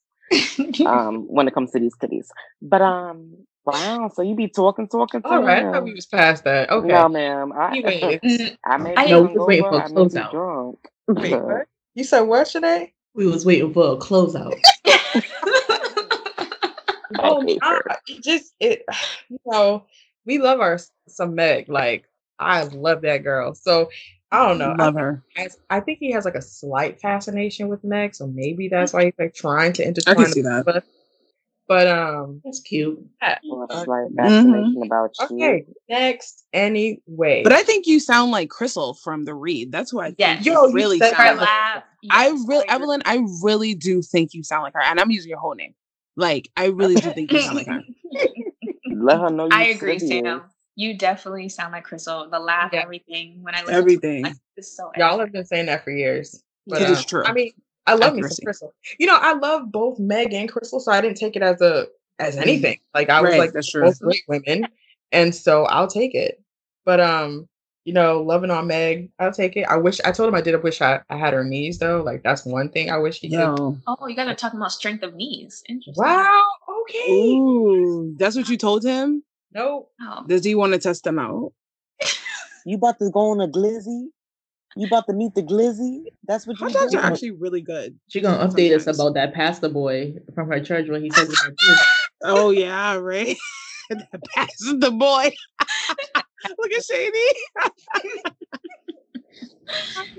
[0.87, 2.31] Um, when it comes to these kitties.
[2.61, 4.11] But um, wow.
[4.12, 5.22] So you be talking, talking.
[5.22, 5.38] Talking.
[5.38, 6.68] All right, I thought we was past that.
[6.70, 6.88] Okay.
[6.88, 7.52] No, ma'am.
[7.52, 8.20] I, Anyways.
[8.22, 10.31] Mm, I may I- be No, we're waiting hungover, for a I may be closeout.
[10.33, 10.78] drunk.
[11.09, 11.66] Wait, what?
[11.98, 12.92] You said what, Shanae?
[13.14, 14.54] We was waiting for a closeout.
[17.20, 17.82] Oh, hate nah, her.
[18.06, 18.84] it just it.
[19.30, 19.84] You know,
[20.24, 21.68] we love our some Meg.
[21.68, 22.04] Like
[22.38, 23.54] I love that girl.
[23.54, 23.90] So
[24.30, 24.74] I don't know.
[24.78, 25.22] Love her.
[25.37, 29.06] I, I think he has like a slight fascination with Meg, so maybe that's why
[29.06, 30.16] he's like trying to I intertwine.
[30.26, 30.64] can see that.
[30.64, 30.84] two of us.
[31.66, 33.04] But um, That's cute.
[33.20, 33.38] yeah.
[33.44, 35.37] Well, Uh, slight fascination about you.
[35.37, 36.44] okay, next.
[36.52, 39.72] Anyway, But I think you sound like Crissle from the read.
[39.72, 40.46] That's who I think Yes.
[40.46, 41.84] you Yo, you really said sound Her that.
[42.02, 42.12] Like.
[42.12, 42.64] I really, agree.
[42.68, 45.74] Evelyn, I really do think you sound like her, and I'm using your whole name.
[46.16, 47.82] Like, I really do think you sound like her.
[48.90, 50.24] Let her know you I agree, serious.
[50.24, 50.42] Sam.
[50.76, 52.30] You definitely sound like Crissle.
[52.30, 52.82] The laugh, Yeah.
[52.82, 53.42] everything.
[53.42, 54.24] When I listen Everything.
[54.24, 56.42] to it, it's so y'all have been saying that for years.
[56.66, 57.24] But, It is um, true.
[57.24, 57.52] I mean,
[57.87, 58.70] I love me some Crissle.
[58.98, 61.87] You know, I love both Meg and Crissle, so I didn't take it as a
[62.18, 62.78] as anything.
[62.94, 63.82] Like I was Right, like, that's true.
[63.82, 64.68] both great women,
[65.11, 66.40] and so I'll take it.
[66.84, 67.48] But um,
[67.88, 69.62] you know, loving on Meg, I'll take it.
[69.62, 72.03] I wish I told him I did a wish I, I had her knees though.
[72.03, 73.38] Like that's one thing I wish he could.
[73.38, 73.79] Yo.
[73.87, 75.62] Oh, you guys are talking about strength of knees.
[75.70, 76.05] Interesting.
[76.05, 76.44] Wow.
[76.83, 77.11] Okay.
[77.11, 79.22] Ooh, that's what you told him?
[79.55, 79.90] Nope.
[80.03, 80.22] Oh.
[80.29, 81.55] Does he want to test them out?
[82.66, 84.09] You about to go on a glizzy?
[84.77, 86.05] You about to meet the glizzy?
[86.27, 87.98] That's what you Hot dogs are actually really good.
[88.09, 91.38] She gonna update us about that pastor boy from her church when he says it
[91.42, 91.87] like this.
[92.22, 93.38] Oh yeah, right.
[93.88, 95.33] that passes the boy.
[96.59, 97.18] Look at Shady.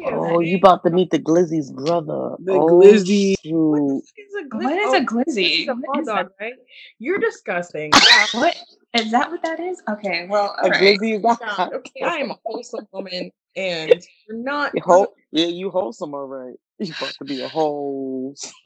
[0.05, 2.35] Oh, you about to meet the glizzy's brother.
[2.39, 3.35] The oh, glizzy.
[3.43, 4.03] shoot.
[4.17, 5.65] Is a What is a oh, glizzy?
[5.65, 6.53] This a What dog, right?
[6.99, 7.91] You're disgusting.
[8.33, 8.55] What
[8.93, 9.29] is that?
[9.29, 9.81] What that is?
[9.89, 10.27] Okay.
[10.29, 10.99] Well, A all right.
[10.99, 11.39] glizzy is not.
[11.39, 14.71] God, okay, I am a wholesome woman, and you're not.
[14.73, 16.55] You whole, yeah, you wholesome, all right.
[16.79, 18.35] You about to be a whole.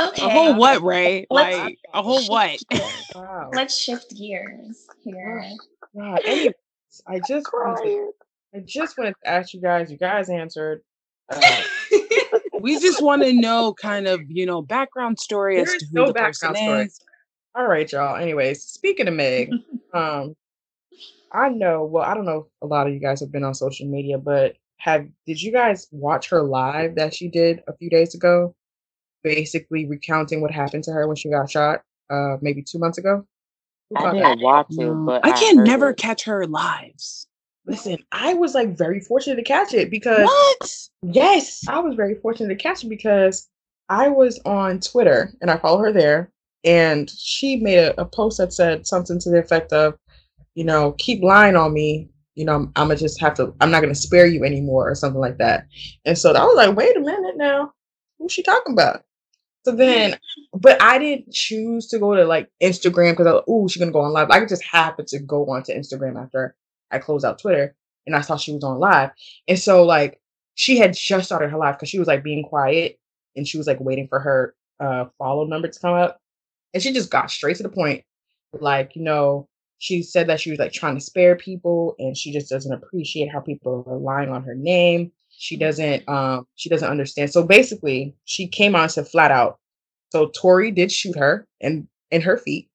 [0.00, 0.26] Okay.
[0.26, 1.26] A whole what, Ray?
[1.30, 2.58] Let's- Like a whole what?
[3.14, 3.50] Wow.
[3.52, 5.44] Let's shift gears here.
[5.96, 6.20] God.
[6.26, 6.54] Anyways,
[7.06, 8.12] I just wanted to,
[8.54, 9.90] I just wanted to ask you guys.
[9.90, 10.82] You guys answered.
[11.30, 11.62] Uh,
[12.60, 16.06] we just want to know kind of, you know, background story as to who no
[16.08, 16.84] the person background story.
[16.86, 17.00] is.
[17.54, 18.16] all right, y'all.
[18.16, 19.50] Anyways, speaking of Meg,
[19.94, 20.34] um,
[21.32, 21.84] I know.
[21.84, 22.38] Well, I don't know.
[22.38, 25.52] if A lot of you guys have been on social media, but have did you
[25.52, 28.52] guys watch her live that she did a few days ago?
[29.22, 33.24] Basically recounting what happened to her when she got shot, uh, maybe two months ago.
[33.94, 34.22] I caught that?
[34.28, 35.98] didn't watch it, but I I can heard never it.
[35.98, 37.28] catch her lives.
[37.64, 40.88] Listen, I was like very fortunate to catch it because What?
[41.14, 43.48] yes, I was very fortunate to catch it because
[43.88, 46.32] I was on Twitter and I follow her there,
[46.64, 49.94] and she made a, a post that said something to the effect of,
[50.56, 52.08] you know, keep lying on me.
[52.34, 53.54] You know, I'm, gonna just have to.
[53.60, 55.66] I'm not gonna spare you anymore, or something like that.
[56.04, 57.72] And so I was like, wait a minute now,
[58.18, 59.04] who's she talking about?
[59.64, 60.18] So then,
[60.54, 63.92] but I didn't choose to go to like Instagram because I was, oh, she's gonna
[63.92, 64.30] go on live.
[64.30, 66.56] I just happened to go onto Instagram after
[66.90, 69.10] I closed out Twitter, and I saw she was on live.
[69.46, 70.20] And so like
[70.54, 72.98] she had just started her live because she was like being quiet
[73.36, 76.18] and she was like waiting for her uh follow number to come up.
[76.74, 78.04] And she just got straight to the point.
[78.52, 79.48] Like, you know,
[79.82, 83.32] she said that she was like trying to spare people and she just doesn't appreciate
[83.32, 85.10] how people are relying on her name.
[85.30, 87.32] She doesn't um she doesn't understand.
[87.32, 89.58] So basically she came on and said flat out.
[90.12, 92.68] So Tory did shoot her in in her feet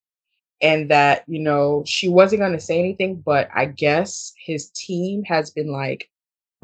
[0.61, 5.23] and that you know she wasn't going to say anything but i guess his team
[5.23, 6.09] has been like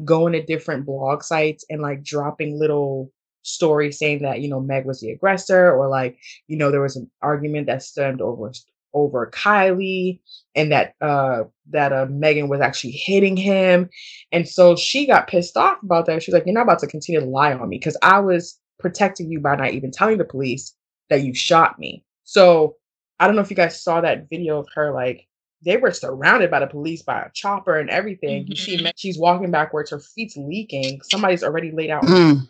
[0.04, 3.08] going to different blog sites and like dropping little
[3.42, 6.96] stories saying that you know meg was the aggressor or like you know there was
[6.96, 8.50] an argument that stemmed over
[8.94, 10.20] over kylie
[10.54, 13.88] and that uh that uh megan was actually hitting him
[14.32, 17.20] and so she got pissed off about that she's like you're not about to continue
[17.20, 20.74] to lie on me because i was protecting you by not even telling the police
[21.10, 22.76] that you shot me so
[23.20, 25.26] I don't know if you guys saw that video of her like
[25.64, 28.52] they were surrounded by the police by a chopper and everything.
[28.54, 28.92] She Mhm.
[28.96, 31.00] she's walking backwards, her feet's leaking.
[31.02, 32.04] Somebody's already laid out.
[32.04, 32.48] Mm.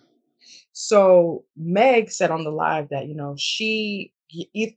[0.72, 4.12] So Meg said on the live that you know she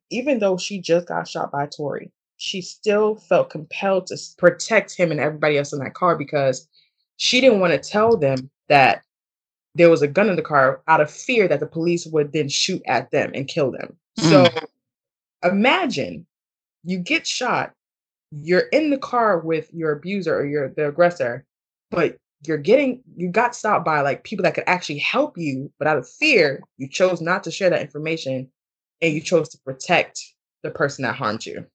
[0.10, 5.12] even though she just got shot by Tory, she still felt compelled to protect him
[5.12, 6.68] and everybody else in that car because
[7.18, 9.02] she didn't want to tell them that
[9.76, 12.50] there was a gun in the car out of fear that the police would then
[12.50, 13.96] shoot at them and kill them.
[14.18, 14.66] So mm.
[15.44, 16.26] imagine
[16.84, 17.74] you get shot,
[18.32, 21.46] you're in the car with your abuser or your the aggressor,
[21.92, 25.88] but you're getting you got stopped by like people that could actually help you, but
[25.88, 28.50] out of fear, you chose not to share that information
[29.02, 30.20] and you chose to protect
[30.64, 31.66] the person that harmed you.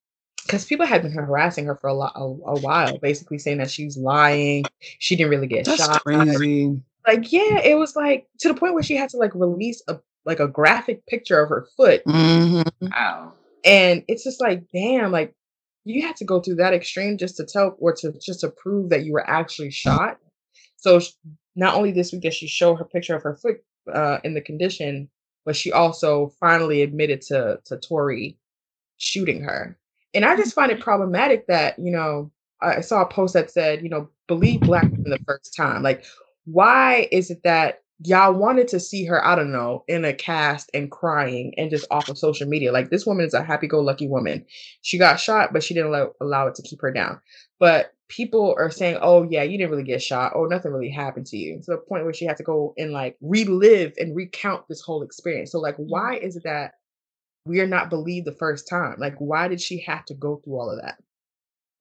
[0.47, 3.71] Because people had been harassing her for a, lot, a, a while, basically saying that
[3.71, 4.65] she's lying,
[4.99, 6.03] she didn't really get That's shot.
[6.03, 6.81] crazy.
[7.07, 9.99] Like, yeah, it was like to the point where she had to like release a
[10.25, 12.65] like a graphic picture of her foot Mhm.
[12.81, 13.33] Wow.
[13.65, 15.35] and it's just like damn like
[15.85, 18.91] you had to go through that extreme just to tell or to just to prove
[18.91, 20.19] that you were actually shot
[20.77, 21.11] so sh-
[21.57, 23.57] not only this week did she show her picture of her foot
[23.93, 25.11] uh, in the condition
[25.45, 28.39] but she also finally admitted to to tory
[28.99, 29.79] shooting her.
[30.15, 33.83] And i just find it problematic that you know i saw a post that said
[33.83, 35.83] you know believe black women the first time.
[35.83, 36.05] Like
[36.45, 40.71] why is it that y'all wanted to see her, I don't know, in a cast
[40.75, 42.73] and crying and just off of social media.
[42.73, 44.45] Like this woman is a happy-go-lucky woman.
[44.83, 47.21] She got shot, but she didn't allow, allow it to keep her down.
[47.59, 51.27] But people are saying, "Oh yeah, you didn't really get shot, or nothing really happened
[51.27, 54.69] to you." To the point where she had to go and like relive and recount
[54.69, 55.53] this whole experience.
[55.53, 56.73] So like, why is it that
[57.47, 58.97] we are not believed the first time?
[58.99, 60.99] Like, why did she have to go through all of that?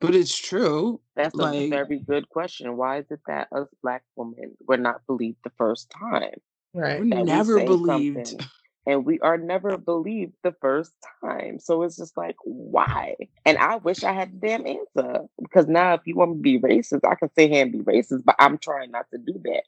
[0.01, 0.99] But it's true.
[1.15, 2.75] That's a very good question.
[2.77, 6.39] Why is it that us black women were not believed the first time?
[6.73, 6.99] Right.
[6.99, 8.43] we're That we never believed.
[8.87, 11.59] and we are never believed the first time.
[11.59, 13.15] So it's just like, why?
[13.45, 16.59] And I wish I had the damn answer because now if you want me to
[16.59, 19.39] be racist, I can sit here and be racist, but I'm trying not to do
[19.43, 19.63] that.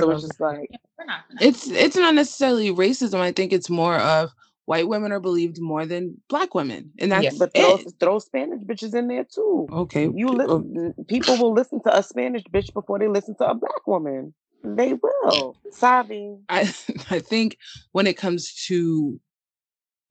[0.00, 1.40] So it's just like, We're not gonna.
[1.40, 3.20] It's it's not necessarily racism.
[3.20, 4.30] I think it's more of
[4.70, 7.30] white women are believed more than black women, and that's Yeah.
[7.40, 9.66] but throw, throw Spanish bitches in there too.
[9.72, 10.08] Okay.
[10.14, 13.84] You uh, people will listen to a Spanish bitch before they listen to a black
[13.88, 14.32] woman.
[14.62, 15.56] They will.
[15.72, 16.36] Sabi.
[16.48, 16.60] I
[17.10, 17.58] I think
[17.90, 19.18] when it comes to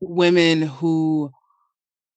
[0.02, 1.32] women who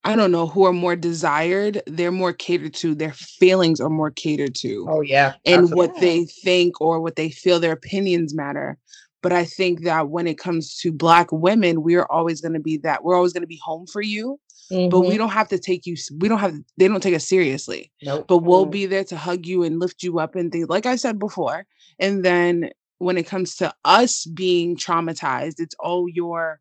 [0.02, 2.96] I don't know who are more desired, they're more catered to.
[2.96, 5.34] Their feelings are more catered to, Oh yeah.
[5.44, 5.76] and absolutely.
[5.76, 7.60] what they think or what they feel.
[7.60, 8.78] Their opinions matter.
[9.22, 12.60] But I think that when it comes to black women, we are always going to
[12.60, 13.04] be that.
[13.04, 15.08] We're always going to be home for you, but Mhm.
[15.08, 15.96] we don't have to take you.
[16.18, 16.56] We don't have.
[16.76, 18.26] They don't take us seriously Nope.
[18.28, 18.70] but we'll Mm.
[18.72, 21.66] be there to hug you and lift you up and things like I said before.
[22.00, 26.60] And then when it comes to us being traumatized, it's oh you're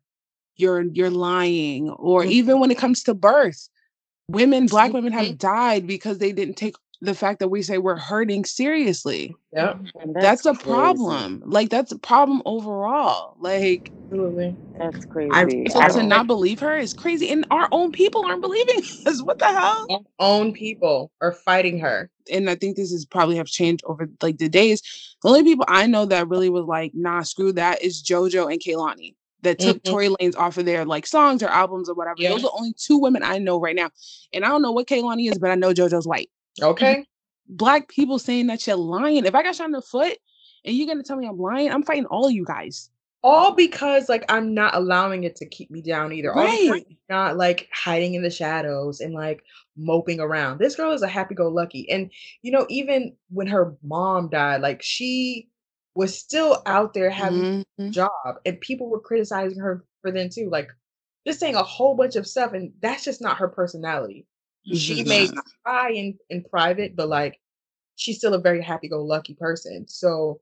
[0.56, 1.90] you're you're lying.
[1.90, 2.30] Or Mhm.
[2.30, 3.68] even when it comes to birth,
[4.28, 5.38] women, black women have Mhm.
[5.38, 9.34] died because they didn't take the fact that we say we're hurting seriously.
[9.52, 9.80] Yep.
[10.00, 10.64] And That's, a crazy.
[10.70, 11.42] problem.
[11.44, 13.36] Like that's a problem overall.
[13.40, 14.56] Like Absolutely.
[14.78, 15.30] That's crazy.
[15.32, 17.30] I- so I to don't- believe her is crazy.
[17.30, 19.22] And our own people aren't believing us.
[19.22, 19.86] What the hell?
[19.90, 22.08] Our own people are fighting her.
[22.30, 24.80] and I think this is probably have changed over like the days.
[25.22, 28.60] The only people I know that really was like, nah, screw that is JoJo and
[28.60, 29.90] Kehlani that took Mhm.
[29.90, 32.16] Tory Lanez off of their like songs or albums or whatever.
[32.18, 32.28] Yeah.
[32.30, 33.90] Those are only two women I know right now.
[34.32, 36.30] And I don't know what Kehlani is, but I know JoJo's white.
[36.60, 37.04] Okay.
[37.48, 39.24] Black people saying that you're lying.
[39.24, 40.16] If I got shot in the foot
[40.64, 42.90] and you're gonna tell me I'm lying, I'm fighting all of you guys.
[43.24, 46.32] All because like I'm not allowing it to keep me down either.
[46.32, 46.84] Right.
[46.88, 49.44] I'm not like hiding in the shadows and like
[49.76, 50.58] moping around.
[50.58, 51.88] This girl is a happy-go-lucky.
[51.90, 52.10] And
[52.42, 55.48] you know, even when her mom died, like she
[55.94, 57.90] was still out there having a Mhm.
[57.92, 58.10] job
[58.44, 60.48] and people were criticizing her for then too.
[60.50, 60.70] Like
[61.26, 64.26] just saying a whole bunch of stuff, and that's just not her personality.
[64.64, 65.28] It's She may
[65.64, 67.40] cry in, in private, but like
[67.96, 69.86] she's still a very happy-go-lucky person.
[69.88, 70.40] So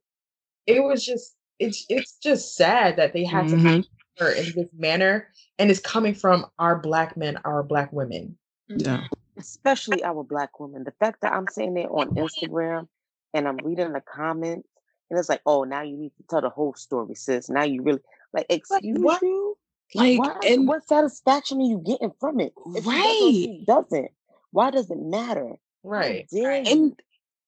[0.67, 3.79] it was just it's it's just sad that they had to Mhm.
[3.81, 5.29] act her in this manner
[5.59, 8.37] and it's coming from our black men, our black women.
[8.69, 9.07] Yeah.
[9.37, 10.85] especially our black women.
[10.85, 12.87] The fact that I'm sitting there on Instagram
[13.33, 14.69] and I'm reading the comments,
[15.09, 17.49] and it's like, oh, now you need to tell the whole story, sis.
[17.49, 18.01] Now you really
[18.35, 19.23] like, excuse what?
[19.23, 19.50] you.
[19.95, 22.55] Like Why, and what satisfaction are you getting from it?
[22.75, 23.33] If does or right.
[23.33, 24.11] she doesn't,
[24.53, 25.55] why does it matter?
[25.85, 26.29] Right.
[26.33, 26.67] How dare you?
[26.73, 26.93] And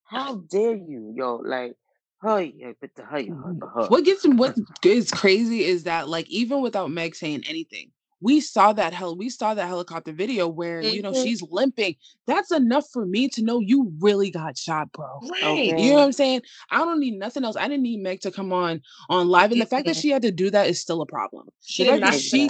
[0.05, 1.37] How dare you, yo?
[1.37, 1.75] Like,
[2.23, 3.59] hey, hey, but the hey, Mm-hmm.
[3.61, 3.89] huh, huh.
[3.89, 7.91] what gets what is crazy is that like even without Meg saying anything,
[8.23, 11.23] we saw that hell we saw that helicopter video where you know Mhm.
[11.23, 11.95] she's limping.
[12.25, 15.19] That's enough for me to know you really got shot, bro.
[15.41, 15.77] Right.
[15.77, 16.41] You know what I'm saying?
[16.71, 17.57] I don't need nothing else.
[17.57, 20.01] I didn't need Meg to come on on live, and the fact that Mhm.
[20.01, 21.49] she had to do that is still a problem.
[21.61, 22.49] She did fact not she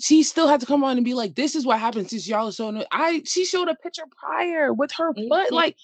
[0.00, 2.48] she still had to come on and be like, "This is what happened since y'all
[2.48, 5.50] are so." anno-" I she showed a picture prior with her foot.
[5.50, 5.52] Mhm.
[5.52, 5.76] Like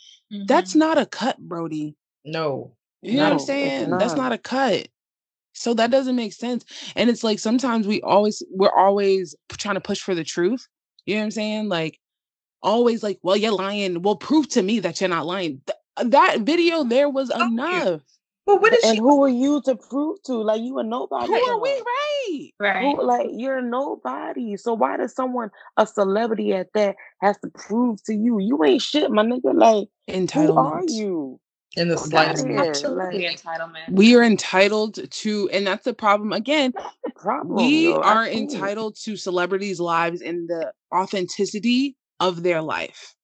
[0.47, 1.97] that's not a cut, Brody.
[2.25, 2.77] No.
[3.03, 3.91] You know what I'm it's saying?
[3.91, 4.23] That's not.
[4.23, 4.89] not a cut.
[5.57, 6.65] So that doesn't make sense.
[6.95, 10.67] And it's like sometimes we always we're always trying to push for the truth.
[11.07, 11.69] You know what I'm saying?
[11.69, 11.99] Like
[12.63, 14.03] always like, well, you're lying.
[14.03, 15.63] Well, prove to me that you're not lying.
[15.67, 18.03] Th- that video there was enough.
[18.45, 20.35] But what is And she who are you to prove to?
[20.35, 21.27] Like, you are nobody.
[21.27, 21.71] Who are we?
[21.71, 22.51] Right.
[22.61, 22.83] Right.
[22.83, 24.57] Who, like you're nobody.
[24.57, 28.83] So why does someone, a celebrity at that, has to prove to you you ain't
[28.83, 29.53] shit, my nigga?
[29.53, 29.89] Like,
[30.33, 31.41] who are you?
[31.77, 33.93] In the slightest outta Like, entitlement.
[33.93, 36.33] We are entitled to, and that's the problem.
[36.33, 36.73] Again,
[37.05, 37.57] the problem.
[37.57, 38.01] we yo.
[38.01, 43.15] I are entitled to celebrities' lives and the authenticity of their life.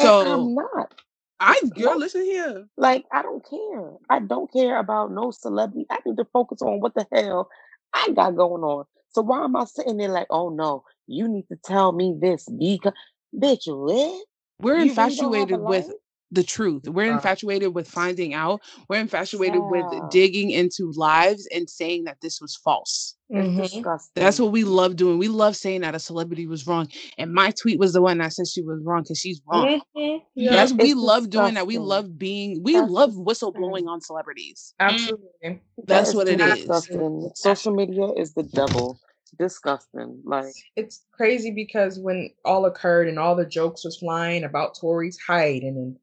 [0.00, 0.94] And So I'm not.
[1.40, 2.66] I girl, No, listen here.
[2.76, 3.92] like I don't care.
[4.10, 5.86] I don't care about no celebrity.
[5.90, 7.48] I need to focus on what the hell
[7.94, 8.86] I got going on.
[9.10, 12.46] So why am I sitting there like, oh no, you need to tell me this
[12.48, 12.92] because
[13.34, 14.24] bitch, what?
[14.60, 15.94] We're You really don't have a infatuated with life?
[16.30, 16.86] The truth.
[16.88, 18.60] We're Uh, infatuated with finding out.
[18.88, 19.70] We're infatuated Yeah.
[19.70, 23.16] with digging into lives and saying that this was false.
[23.30, 23.62] It's mhm.
[23.62, 24.22] disgusting.
[24.22, 25.18] That's what we love doing.
[25.18, 26.88] We love saying that a celebrity was wrong.
[27.16, 29.80] And my tweet was the one that said she was wrong because she's wrong.
[29.96, 30.22] Mhm.
[30.34, 31.66] Yeah, That's we It's love doing that.
[31.66, 34.74] We love being we That's love whistleblowing on celebrities.
[34.80, 35.26] absolutely.
[35.42, 36.58] That That's is what too it is.
[36.58, 37.30] disgusting.
[37.34, 38.98] Social media is the devil.
[39.38, 40.20] Disgusting.
[40.24, 45.18] Like It's crazy because when all occurred and all the jokes was flying about Tory's
[45.26, 45.98] height and then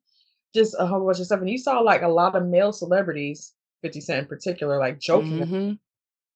[0.56, 3.54] just a whole bunch of stuff, and you saw like a lot of male celebrities,
[3.84, 5.80] Fifty Cent in particular, like joking, Mhm.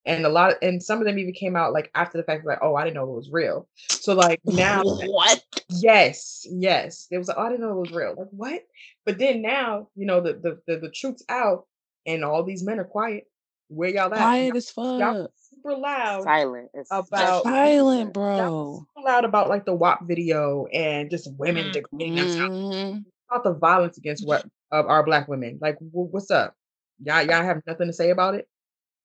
[0.05, 2.59] and a lot, and some of them even came out like after the fact, like,
[2.61, 3.67] oh, I didn't know it was real.
[3.89, 5.43] So like now, What?
[5.69, 7.27] yes, yes, it was.
[7.29, 8.15] Like, oh, I didn't know it was real.
[8.17, 8.61] Like what?
[9.05, 11.65] But then now, you know, the the the, the truth's out,
[12.05, 13.25] and all these men are quiet.
[13.71, 14.17] Where y'all at?
[14.17, 15.31] Quiet as Y'all fuck.
[15.37, 16.69] super loud silent.
[16.73, 18.85] It's About- Silent, Y'all bro.
[18.95, 21.73] super loud about like the WAP video and just women Mm.
[21.73, 22.97] degrading themselves.
[23.31, 25.59] About the violence against what of our black women.
[25.61, 26.55] Like, wh- what's up?
[27.03, 28.47] Y'all, y'all have nothing to say about it?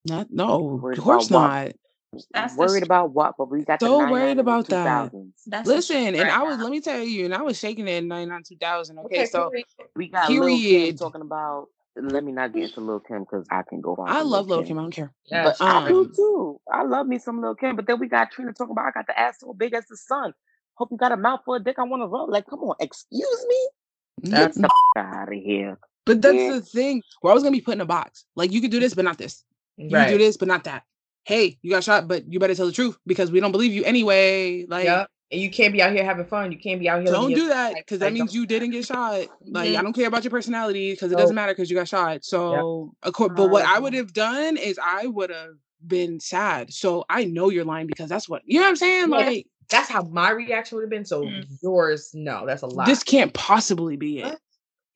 [0.06, 1.52] Not no, Worried of course about what?
[1.52, 1.72] not.
[2.34, 3.34] That's the worried str- about what?
[3.38, 5.12] But we got So 99 worried about that.
[5.46, 6.64] That's Listen, and right I was now.
[6.64, 8.96] let me tell you, and I was shaking it in 99 2000.
[9.06, 9.66] Okay, so period.
[9.96, 10.98] We got Lil Kim Period.
[10.98, 11.68] talking about.
[11.96, 14.08] Let me not get into Lil Kim because I can go on.
[14.10, 14.78] I love Lil Kim.
[14.78, 15.12] I don't care.
[15.26, 16.60] Yes, But I do Um, too.
[16.72, 17.76] I love me some Lil Kim.
[17.76, 19.96] But then we got Trina talking about I got the ass so big as the
[19.96, 20.34] sun.
[20.74, 21.78] Hope you got a mouth for a dick.
[21.78, 22.30] I want to rub.
[22.30, 23.68] Like, come on, excuse me.
[24.22, 25.78] That's the out of here.
[26.06, 26.52] But that's Yeah.
[26.52, 27.02] the thing.
[27.22, 28.24] We're always gonna be put in a box.
[28.36, 29.44] Like you could do this, but not this.
[29.76, 30.84] You can do this, but not that.
[31.24, 33.82] Hey, you got shot, but you better tell the truth because we don't believe you
[33.84, 34.66] anyway.
[34.66, 35.10] Like, Yep.
[35.32, 36.52] And you can't be out here having fun.
[36.52, 37.10] You can't be out here.
[37.10, 39.26] don't do that because that means you didn't get shot.
[39.46, 39.82] Like, I Mhm.
[39.82, 42.24] don't care about your personality because it doesn't matter because you got shot.
[42.24, 46.20] So, of course, but what I would Um, have done is I would have been
[46.20, 46.72] sad.
[46.72, 49.08] So I know you're lying because that's what you know what I'm saying.
[49.08, 51.04] Like, That's how my reaction would have been.
[51.04, 51.46] So Mm.
[51.62, 52.86] yours, no, that's a lot.
[52.86, 54.24] this can't possibly be it.
[54.24, 54.38] What?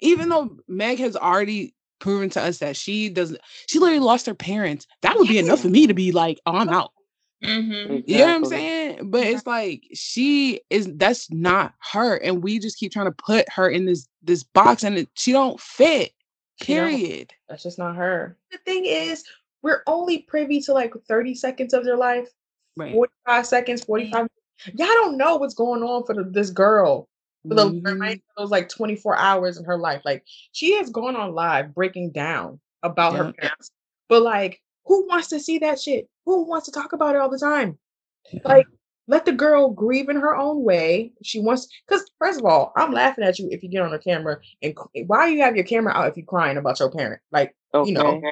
[0.00, 4.34] Even though Meg has already proven to us that she doesn't, she literally lost her
[4.34, 4.86] parents.
[5.02, 6.92] That would be enough for me to be like, oh, I'm out.
[7.42, 8.04] Mhm.
[8.06, 9.10] You know what I'm saying?
[9.10, 9.30] But Yeah.
[9.36, 12.16] it's like she is that's not her.
[12.16, 15.32] And we just keep trying to put her in this this box and it, she
[15.32, 16.12] don't fit.
[16.62, 16.88] She don't.
[16.88, 17.32] Period.
[17.48, 18.36] That's just not her.
[18.50, 19.24] The thing is,
[19.62, 22.28] we're only privy to like 30 seconds of their life,
[22.76, 22.92] Right.
[22.92, 24.28] 45 seconds, 45.
[24.66, 27.08] Y'all don't know what's going on for the, this girl
[27.48, 27.84] for the Mhm.
[27.86, 30.02] remainder those like 24 hours in her life.
[30.04, 33.32] Like she has gone on live breaking down about her Yeah.
[33.32, 33.70] parents.
[34.08, 36.08] But like, who wants to see that shit?
[36.26, 37.78] Who wants to talk about it all the time?
[38.44, 38.66] Like,
[39.06, 41.12] let the girl grieve in her own way.
[41.22, 43.98] She wants because first of all, I'm laughing at you if you get on the
[43.98, 44.74] camera and
[45.06, 47.20] why you have your camera out if you're crying about your parent?
[47.32, 47.88] Like, Okay.
[47.88, 48.22] you know,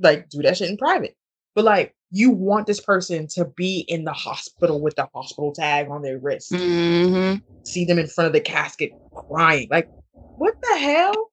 [0.00, 1.16] like do that shit in private.
[1.54, 5.88] But like, you want this person to be in the hospital with the hospital tag
[5.90, 6.52] on their wrist.
[6.52, 7.42] Mhm.
[7.64, 9.68] See them in front of the casket crying.
[9.70, 9.90] Like,
[10.36, 11.30] what the hell?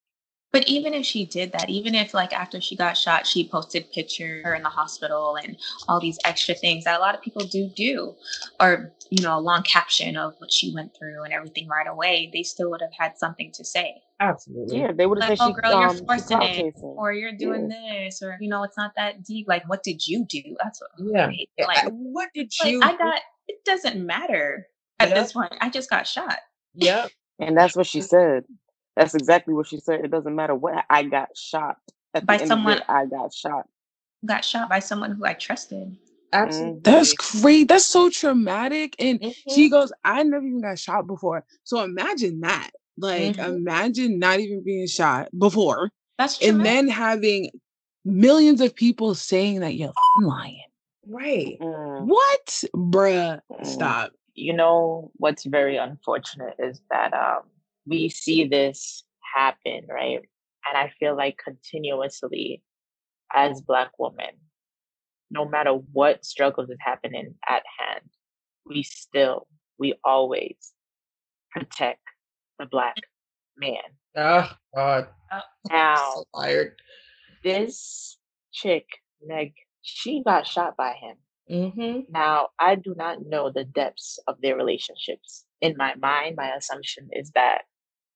[0.54, 3.92] But even if she did that, even if like after she got shot, she posted
[3.92, 7.44] pictures her in the hospital and all these extra things that a lot of people
[7.48, 8.14] do do,
[8.60, 12.30] or you know, a long caption of what she went through and everything right away,
[12.32, 13.96] they still would have had something to say.
[14.20, 14.80] Absolutely.
[14.80, 16.74] Yeah, they would have Like, said oh she, girl, you're um, forcing it, chasing.
[16.84, 19.48] or you're doing this, or you know, it's not that deep.
[19.48, 20.56] Like, what did you do?
[20.64, 21.28] That's what Yeah.
[21.28, 21.50] I hate.
[21.58, 22.80] Like, I- what did like, you?
[22.84, 23.20] I got.
[23.48, 24.68] It doesn't matter
[25.00, 25.16] at Yeah.
[25.16, 25.52] this point.
[25.62, 26.38] I just got shot.
[26.76, 27.10] Yep.
[27.40, 28.44] And that's what she said.
[28.96, 30.02] That's exactly what she said.
[30.06, 31.78] It doesn't matter what I got shot.
[32.14, 33.68] At By the end someone- of it, I got shot.
[34.26, 35.98] Got shot by someone who I trusted.
[36.32, 36.80] Absolutely.
[36.82, 37.68] That's great.
[37.68, 38.96] That's so traumatic.
[39.00, 39.36] And Mhm.
[39.54, 41.46] she goes, I never even got shot before.
[41.64, 42.72] So imagine that.
[42.98, 43.58] Like, Mhm.
[43.58, 45.92] imagine not even being shot before.
[46.18, 46.50] That's true.
[46.50, 47.50] And then having
[48.06, 50.60] millions of people saying that you're f***ing lying.
[51.08, 51.58] right.
[51.60, 52.64] Mm, What?
[52.76, 53.42] Bruh.
[53.52, 53.66] mm.
[53.66, 54.12] Stop.
[54.36, 57.44] you know what's very unfortunate is that um,
[57.86, 59.04] we see this
[59.36, 60.20] happen right
[60.68, 62.62] and i feel like continuously
[63.34, 64.36] as black women
[65.32, 68.02] no matter what struggles is happening at hand
[68.66, 69.48] we still
[69.80, 70.74] we always
[71.52, 72.00] protect
[72.60, 72.96] the black
[73.58, 73.82] man
[74.16, 75.08] Oh God.
[75.72, 76.76] now So tired.
[77.44, 78.18] this
[78.52, 78.86] chick
[79.26, 81.18] meg she got shot by him
[81.52, 82.10] Mm-hmm.
[82.10, 85.44] Now, I do not know the depths of their relationships.
[85.60, 87.64] In my mind, my assumption is that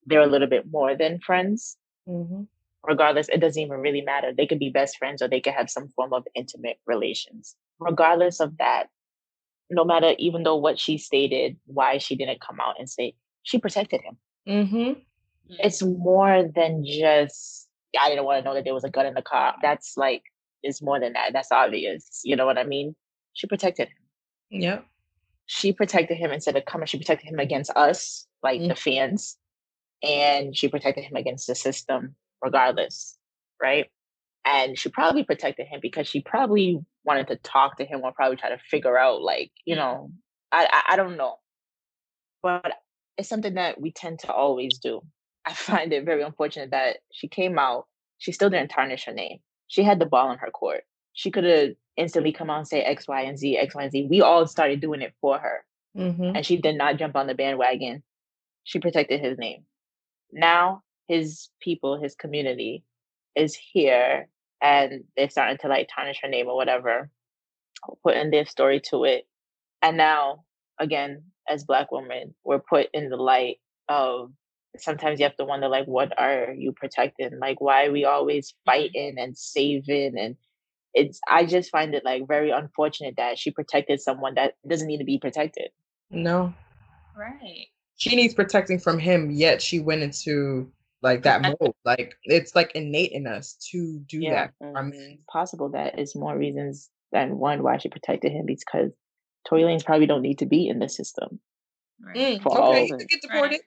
[0.07, 1.77] they're a little bit more than friends.
[2.09, 2.43] Mm-hmm.
[2.83, 4.31] Regardless, it doesn't even really matter.
[4.33, 7.55] They could be best friends or they could have some form of intimate relations.
[7.79, 8.87] Regardless of that,
[9.69, 13.59] no matter, even though what she stated, why she didn't come out and say, she
[13.59, 14.17] protected him.
[14.47, 14.99] Mm-hmm.
[15.49, 17.67] It's more than just,
[17.99, 19.55] I didn't want to know that there was a gun in the car.
[19.61, 20.23] That's like,
[20.63, 21.33] it's more than that.
[21.33, 22.21] That's obvious.
[22.23, 22.95] You know what I mean?
[23.33, 24.61] She protected him.
[24.61, 24.79] Yeah.
[25.49, 26.87] she protected him instead of coming.
[26.87, 28.67] She protected him against us, like Mm.
[28.69, 29.37] the fans.
[30.03, 33.17] And she protected him against the system regardless,
[33.61, 33.87] right?
[34.45, 38.37] And she probably protected him because she probably wanted to talk to him or probably
[38.37, 40.11] try to figure out, like, you know,
[40.51, 41.35] I, I, I don't know.
[42.41, 42.71] But
[43.17, 45.01] it's something that we tend to always do.
[45.45, 47.87] I find it very unfortunate that she came out,
[48.17, 49.39] she still didn't tarnish her name.
[49.67, 50.83] She had the ball in her court.
[51.13, 53.91] She could have instantly come out and say X, Y, and Z, X, Y, and
[53.91, 54.07] Z.
[54.09, 55.65] We all started doing it for her.
[55.97, 56.35] Mm-hmm.
[56.35, 58.03] And she did not jump on the bandwagon.
[58.63, 59.63] She protected his name.
[60.31, 62.83] Now his people, his community
[63.35, 64.27] is here
[64.61, 67.09] and they're starting to like tarnish her name or whatever,
[68.03, 69.27] putting their story to it.
[69.81, 70.43] And now,
[70.79, 73.57] again, as black women, we're put in the light
[73.87, 74.31] of
[74.77, 77.39] sometimes you have to wonder like what are you protecting?
[77.39, 78.71] Like why are we always mm-hmm.
[78.71, 80.35] fighting and saving and
[80.93, 84.97] it's I just find it like very unfortunate that she protected someone that doesn't need
[84.97, 85.69] to be protected.
[86.09, 86.53] No.
[87.15, 87.67] Right.
[87.97, 90.71] She needs protecting from him, yet she went into
[91.01, 91.73] like that mode.
[91.85, 94.53] Like it's like innate in us to do Yeah, that.
[94.75, 98.91] I and mean, possible that is more reasons than one why she protected him because
[99.47, 101.39] Tory Lanez probably don't need to be in the system
[102.01, 102.15] Right.
[102.15, 103.61] mm, for all okay, of he get deported.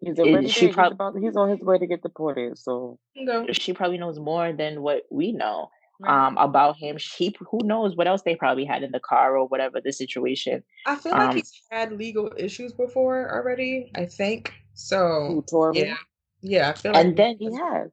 [0.00, 0.66] He's already she.
[0.66, 1.16] He's prob- about.
[1.18, 2.58] He's on his way to get deported.
[2.58, 3.46] So No.
[3.52, 5.70] she probably knows more than what we know
[6.00, 6.26] Right.
[6.26, 6.98] um about him.
[6.98, 10.62] She who knows what else they probably had in the car or whatever the situation.
[10.86, 13.90] I feel like Um, he's had legal issues before already.
[13.94, 15.42] I think so.
[15.48, 15.96] who Yeah,
[16.40, 16.70] yeah.
[16.70, 17.90] I feel like And then He has.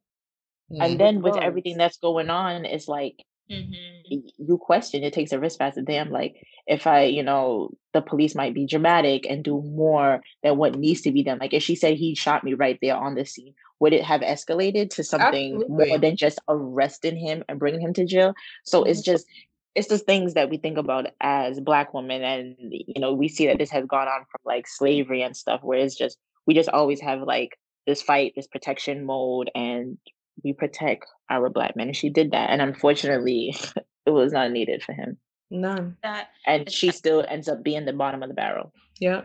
[0.72, 0.82] Mm.
[0.84, 4.24] and then with everything that's going on, it's like Mhm.
[4.38, 6.36] you question it takes a risk factor damn like
[6.72, 11.02] if i you know the police might be dramatic and do more than what needs
[11.02, 11.40] to be done.
[11.40, 14.22] Like if she said he shot me right there on the scene would it have
[14.22, 15.88] escalated to something Absolutely.
[15.88, 18.34] more than just arresting him and bringing him to jail?
[18.64, 19.12] So it's mm-hmm.
[19.12, 19.26] just
[19.74, 23.48] it's the things that we think about as black women and you know we see
[23.48, 26.70] that this has gone on from like slavery and stuff where it's just we just
[26.70, 27.58] always have like
[27.88, 29.98] this fight this protection mode and
[30.44, 31.88] we protect our black men.
[31.88, 33.56] And she did that and unfortunately
[34.06, 35.18] it was not needed for him
[35.52, 35.98] None.
[36.02, 39.24] That and she that- still ends up being the bottom of the barrel Yeah.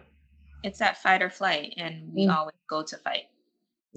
[0.65, 2.35] it's that fight or flight, and we Mm.
[2.37, 3.27] always go to fight.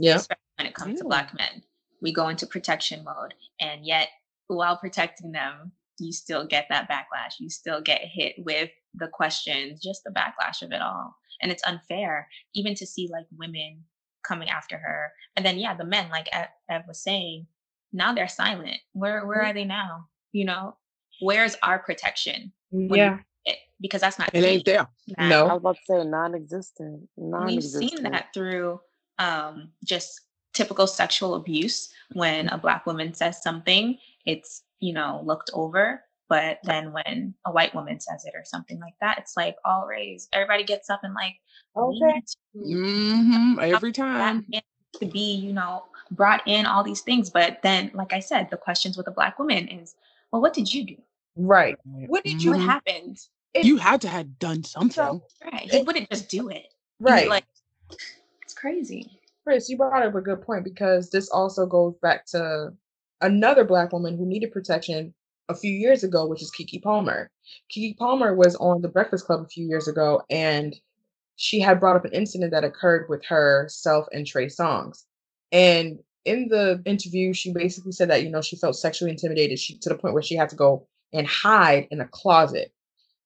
[0.01, 0.15] Yeah.
[0.15, 1.61] especially when it comes to black men.
[2.01, 4.07] We go into protection mode, and yet
[4.47, 7.33] while protecting them, you still get that backlash.
[7.39, 11.13] You still get hit with the questions, just the backlash of it all.
[11.41, 13.83] And it's unfair, even to see like women
[14.23, 15.11] coming after her.
[15.35, 17.47] And then, yeah, the men, like Ev Ev was saying,
[17.91, 18.79] now they're silent.
[18.93, 20.07] Where where are they now?
[20.31, 20.77] You know,
[21.21, 22.51] where's our protection?
[22.71, 23.19] When Yeah.
[23.45, 24.87] it, because that's not It ain't there.
[25.17, 25.47] That- No.
[25.47, 27.09] I was about to say non-existent.
[27.15, 27.91] we've Non-existent.
[27.91, 28.79] seen that through
[29.17, 30.21] um, just
[30.53, 36.57] typical sexual abuse when a black woman says something it's you know looked over but
[36.63, 40.27] then when a white woman says it or something like that it's like all raised
[40.33, 41.35] everybody gets up and like
[41.75, 42.13] we Okay.
[42.15, 42.37] need to
[43.13, 44.45] hmm Every time.
[44.99, 48.57] to be you know brought in all these things but then like i said the
[48.57, 49.95] questions with a black woman is
[50.31, 50.95] well what did you do
[51.39, 51.77] Right.
[51.85, 52.65] What did you what Mhm.
[52.65, 53.17] happened
[53.55, 55.21] You had to have done something.
[55.43, 56.67] right he wouldn't just do it
[56.99, 57.27] Right.
[57.29, 57.45] like
[58.43, 62.71] it's crazy Chris, you brought up a good point because this also goes back to
[63.21, 65.13] another black woman who needed protection
[65.47, 67.31] a few years ago, which is Keke Palmer.
[67.71, 70.75] Keke Palmer was on the Breakfast Club a few years ago, and
[71.37, 75.05] she had brought up an incident that occurred with herself and Trey Songz.
[75.51, 79.79] And in the interview, she basically said that you know she felt sexually intimidated she,
[79.79, 82.71] to the point where she had to go and hide in a closet.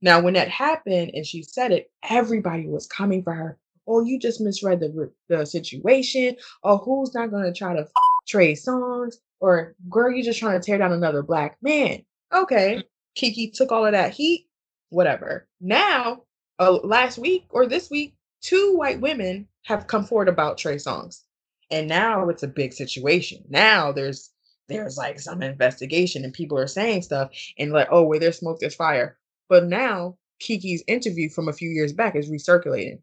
[0.01, 3.57] Now, when that happened and she said it, everybody was coming for her.
[3.87, 6.35] Oh, you just misread the the situation.
[6.63, 7.91] Oh, who's not gonna try to f-
[8.27, 9.15] Trey Songz?
[9.39, 12.03] Or girl, you're just trying to tear down another black man.
[12.33, 12.83] Okay,
[13.17, 14.47] Keke took all of that heat.
[14.89, 15.47] Whatever.
[15.59, 16.23] Now,
[16.59, 21.23] uh, last week or this week, two white women have come forward about Trey Songz,
[21.71, 23.43] and now it's a big situation.
[23.49, 24.32] Now there's
[24.67, 28.59] there's like some investigation, and people are saying stuff, and like, oh, where there's smoke,
[28.59, 29.17] there's fire.
[29.49, 32.99] But now Keke's interview from a few years back is recirculating.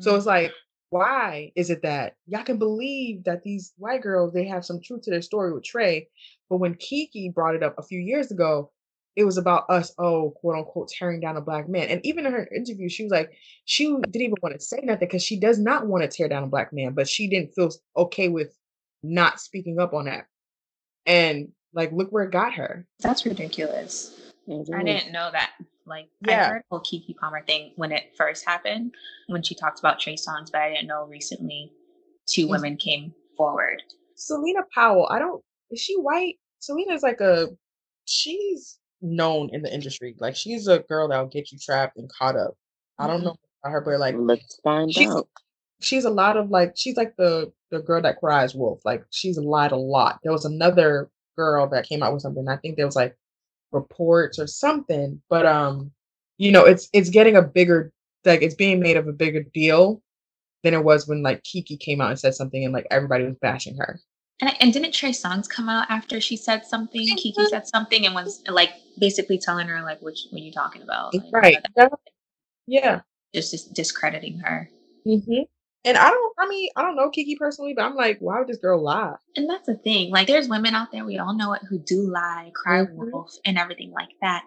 [0.00, 0.28] So it's mm.
[0.28, 0.52] like,
[0.90, 5.02] why is it that y'all can believe that these white girls they have some truth
[5.02, 6.08] to their story with Trey,
[6.50, 8.70] but when Keke brought it up a few years ago,
[9.16, 11.88] it was about us, oh, quote unquote, tearing down a black man.
[11.88, 13.30] And even in her interview, she was like,
[13.64, 16.44] she didn't even want to say nothing because she does not want to tear down
[16.44, 18.56] a black man, but she didn't feel okay with
[19.02, 20.26] not speaking up on that.
[21.06, 22.86] And like, look where it got her.
[23.00, 25.52] that's ridiculous It I didn't know that.
[25.86, 26.48] Like I Yeah.
[26.48, 28.94] heard the whole Keke Palmer thing when it first happened,
[29.26, 31.72] when she talked about Trey Songz, but I didn't know recently
[32.26, 33.82] two women came forward.
[34.14, 36.38] Celina Powell, I don't, is she white?
[36.60, 37.48] Celina's like a,
[38.04, 40.14] she's known in the industry.
[40.20, 42.54] Like, she's a girl that'll get you trapped and caught up.
[42.98, 43.24] I don't Mhm.
[43.24, 45.28] know about her, but like, Let's find she's out.
[45.82, 48.80] She's a lot of like she's like the the girl that cries wolf.
[48.84, 50.20] Like she's lied a lot.
[50.22, 52.48] There was another girl that came out with something.
[52.48, 53.16] I think there was like
[53.72, 55.90] reports or something, but um,
[56.38, 57.92] you know, it's it's getting a bigger
[58.24, 60.02] like it's being made of a bigger deal
[60.62, 63.36] than it was when like Keke came out and said something and like everybody was
[63.40, 64.00] bashing her.
[64.40, 67.06] And, and didn't Trey Songz come out after she said something?
[67.16, 70.82] Keke said something and was like basically telling her like, "Which what are you talking
[70.82, 71.56] about?" Like, Right.
[72.66, 73.00] Yeah.
[73.34, 74.68] Just, just discrediting her.
[75.04, 75.42] hmm
[75.84, 76.34] And I don't.
[76.38, 79.14] I mean, I don't know Keke personally, but I'm like, why would this girl lie?
[79.36, 80.10] And that's the thing.
[80.10, 83.10] Like, there's women out there we all know it who do lie, cry Mhm.
[83.12, 84.44] wolf, and everything like that.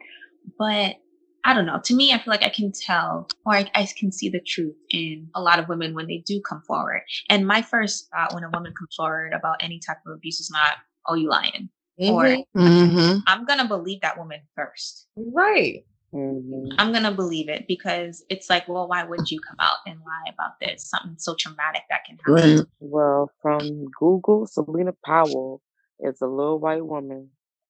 [0.57, 0.95] But
[1.43, 1.79] I don't know.
[1.83, 4.75] To me, I feel like I can tell, or I, I can see the truth
[4.89, 7.01] in a lot of women when they do come forward.
[7.29, 10.49] And my first thought when a woman comes forward about any type of abuse is
[10.49, 11.69] not, "Oh, you lying,"
[11.99, 12.45] or Mhm.
[12.55, 13.19] Mm-hmm.
[13.27, 15.07] I'm gonna believe that woman first.
[15.15, 15.85] Right.
[16.15, 16.75] Mhm.
[16.77, 20.31] I'm gonna believe it because it's like, well, why would you come out and lie
[20.33, 20.89] about this?
[20.89, 22.57] Something so traumatic that can happen.
[22.57, 22.65] Right.
[22.79, 25.61] Well, from Google, Celina Powell
[25.99, 27.29] is a little white woman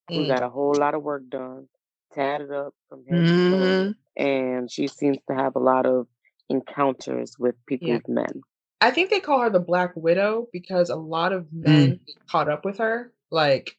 [0.09, 0.27] who Mm.
[0.27, 1.67] got a whole lot of work done,
[2.13, 4.23] tatted up from head to toe, Mm-hmm.
[4.23, 6.07] and she seems to have a lot of
[6.49, 7.77] encounters with Yeah.
[7.97, 8.41] people's men.
[8.81, 12.49] I think they call her the Black Widow because a lot of men get caught
[12.49, 13.77] up with her, like,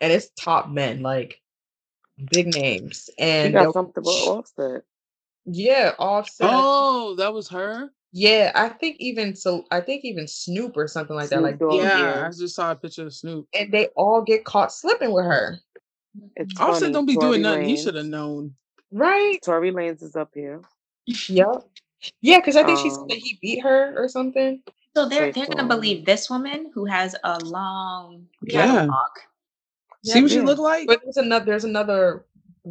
[0.00, 1.42] and it's top men, like
[2.30, 4.82] big names, She and got something with Offset.
[5.44, 6.48] yeah, Offset.
[6.50, 7.90] Oh, that was her.
[8.12, 9.64] Yeah, I think even so.
[9.70, 11.42] I think even Snoop or something like that.
[11.42, 12.26] Like, Dogg, Yeah, yeah.
[12.26, 13.46] I just saw a picture of Snoop.
[13.52, 15.58] and they all get caught slipping with her,
[16.36, 16.92] It's Offset funny.
[16.94, 17.68] don't be Tory doing nothing.
[17.68, 18.54] He should have known.
[18.90, 19.38] right?
[19.42, 20.62] Tory Lanez is up here.
[21.06, 21.68] Yep.
[22.20, 24.62] Yeah, because I think she said Um, that he beat her or something.
[24.96, 28.66] So they're they're gonna believe this woman who has a long Yeah.
[28.66, 29.08] catalog.
[30.06, 30.44] See what she Yeah.
[30.44, 30.86] look like?
[30.86, 31.44] But there's another.
[31.44, 32.24] There's another.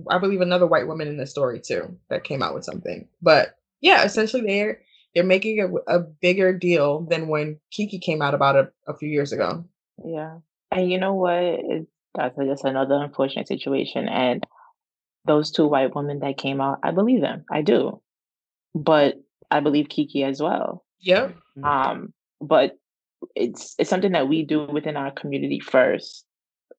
[0.09, 3.07] I believe another white woman in this story too that came out with something.
[3.21, 4.81] But yeah, essentially they're
[5.13, 9.07] they're making it a bigger deal than when Keke came out about it a few
[9.09, 9.63] years ago.
[10.03, 10.39] Yeah.
[10.71, 11.37] And you know what?
[11.41, 14.09] It, that's just another unfortunate situation.
[14.09, 14.45] And
[15.25, 17.45] those two white women that came out, I believe them.
[17.49, 18.01] I do.
[18.73, 19.15] But
[19.49, 20.83] I believe Keke as well.
[21.01, 21.35] Yep.
[21.63, 22.77] Um, but
[23.35, 26.25] it's it's something that we do within our community first,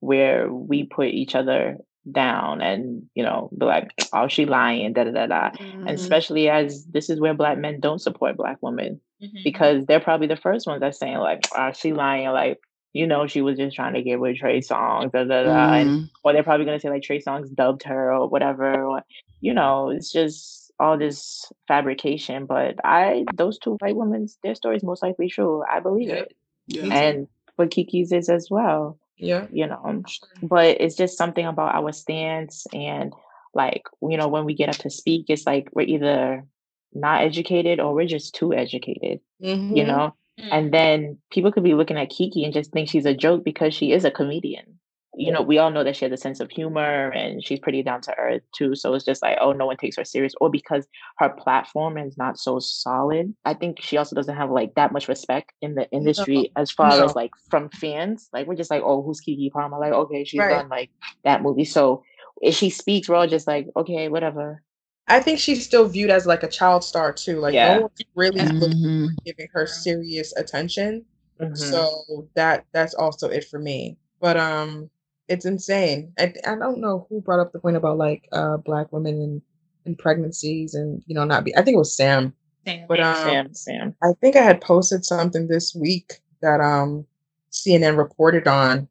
[0.00, 1.78] where we put each other
[2.10, 5.50] down and you know be like, oh, she lying, da da da da.
[5.50, 5.80] Mhm.
[5.88, 9.42] And especially as this is where black men don't support black women Mhm.
[9.44, 12.58] because they're probably the first ones that's saying like, "Ah, she lying," like
[12.92, 15.90] you know she was just trying to get with Trey Songz, da da da, and
[15.90, 16.10] Mhm.
[16.24, 19.02] or they're probably gonna say like Trey Songz dubbed her or whatever, or
[19.40, 22.46] you know it's just all this fabrication.
[22.46, 25.62] But I those two white women, their story is most likely true.
[25.70, 26.18] I believe Yep.
[26.18, 26.36] it,
[26.68, 26.84] Yeah.
[26.98, 28.98] And but Keke's is as well.
[29.18, 29.46] Yeah.
[29.50, 30.28] You know, Sure.
[30.42, 33.12] but it's just something about our stance and
[33.54, 36.44] like you know when we get up to speak it's like we're either
[36.92, 39.86] not educated or we're just too educated you Mhm.
[39.86, 40.48] know Mm.
[40.52, 43.72] and then people could be looking at keke and just think she's a joke because
[43.74, 44.75] she is a comedian
[45.16, 47.82] you know we all know that she has a sense of humor and she's pretty
[47.82, 50.50] down to earth too so it's just like oh no one takes her serious or
[50.50, 50.86] because
[51.18, 55.08] her platform is not so solid i think she also doesn't have like that much
[55.08, 57.04] respect in the industry as far no.
[57.04, 60.40] as like from fans like we're just like oh who's keke palmer like okay she's
[60.40, 60.50] Right.
[60.50, 60.90] done like
[61.24, 62.02] that movie so
[62.42, 64.62] if she speaks we're all just like okay whatever
[65.08, 67.38] I think she's still viewed as like a child star too.
[67.38, 67.74] Like Yeah.
[67.76, 68.50] no one's really Yeah.
[68.58, 69.08] looking Mhm.
[69.24, 71.04] giving her serious attention.
[71.40, 71.56] Mhm.
[71.56, 73.96] So that that's also it for me.
[74.20, 74.90] But um
[75.28, 76.12] it's insane.
[76.18, 79.42] I I don't know who brought up the point about like uh black women in,
[79.84, 82.32] in pregnancies and you know not be I think it was Sam.
[82.66, 82.84] Same.
[82.88, 87.06] But um sam sam I think I had posted something this week that um
[87.52, 88.88] CNN reported on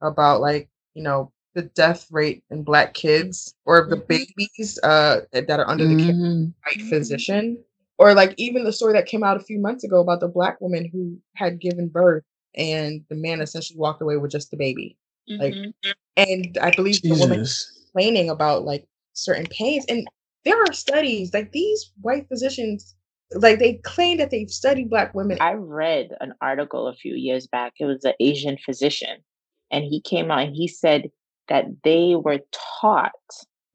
[0.00, 4.06] about like, you know, the death rate in black kids or the Mhm.
[4.08, 6.54] babies uh that are under the care of a Mhm.
[6.66, 7.58] white physician.
[7.98, 10.60] Or like even the story that came out a few months ago about the black
[10.60, 12.24] woman who had given birth
[12.54, 14.96] and the man essentially walked away with just the baby.
[15.40, 15.72] Like Mhm.
[16.16, 17.86] and I believe the woman Jesus.
[17.92, 20.06] complaining about like certain pains and
[20.44, 22.94] there are studies like these white physicians
[23.34, 27.46] like they claim that they've studied black women I read an article a few years
[27.46, 27.74] back.
[27.80, 29.22] It was an Asian physician,
[29.70, 31.10] and he came out and he said
[31.48, 32.40] that they were
[32.80, 33.12] taught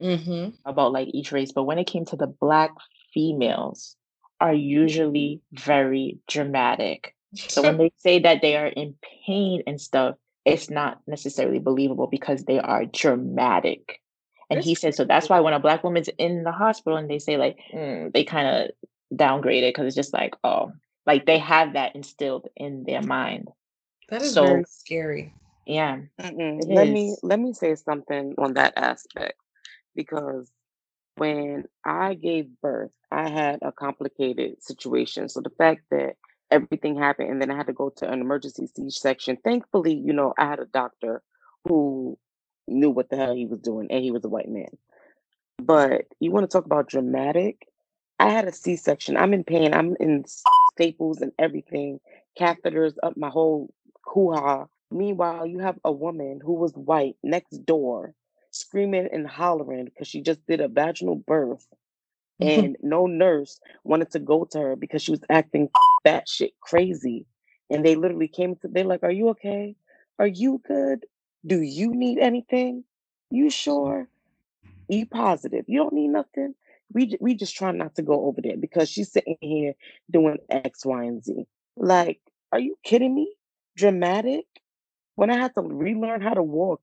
[0.01, 0.49] mm-hmm.
[0.65, 2.71] about like each race, but when it came to the black
[3.13, 3.95] females,
[4.39, 7.15] are usually very dramatic.
[7.33, 8.95] So when they say that they are in
[9.25, 10.15] pain and stuff,
[10.47, 14.01] it's not necessarily believable because they are dramatic.
[14.51, 15.05] And he said so.
[15.05, 18.25] That's why when a black woman's in the hospital and they say like mm, they
[18.25, 18.71] kind of
[19.17, 20.73] downgrade it because it's just like oh
[21.07, 23.49] like they have that instilled in their mind.
[24.09, 25.33] that is So very scary.
[25.65, 25.99] yeah,
[26.59, 29.39] Let me let me say something on that aspect
[29.95, 30.51] because
[31.15, 35.29] when I gave birth, I had a complicated situation.
[35.29, 36.15] So the fact that
[36.51, 39.37] everything happened, and then I had to go to an emergency C section.
[39.43, 41.21] Thankfully, you know, I had a doctor
[41.65, 42.17] who
[42.67, 44.69] knew what the hell he was doing, and he was a white man.
[45.61, 47.67] But you want to talk about dramatic?
[48.19, 49.17] I had a C section.
[49.17, 49.73] I'm in pain.
[49.73, 50.25] I'm in
[50.73, 51.99] staples and everything,
[52.39, 53.73] catheters up my whole
[54.05, 54.65] hoo ha.
[54.89, 58.13] Meanwhile, you have a woman who was white next door
[58.51, 61.67] screaming and hollering because she just did a vaginal birth
[62.39, 65.69] and no nurse wanted to go to her because she was acting
[66.07, 67.25] that shit crazy.
[67.69, 69.75] And they literally came to, they're like, Are you okay?
[70.19, 71.05] Are you good?
[71.45, 72.85] Do you need anything?
[73.29, 74.07] You sure?
[74.87, 75.65] You positive?
[75.67, 76.55] You don't need nothing?
[76.93, 79.73] We, we just try not to go over there because she's sitting here
[80.09, 81.45] doing X, Y, and Z.
[81.75, 82.21] Like,
[82.53, 83.33] are you kidding me?
[83.75, 84.45] Dramatic?
[85.15, 86.81] When I had to relearn how to walk,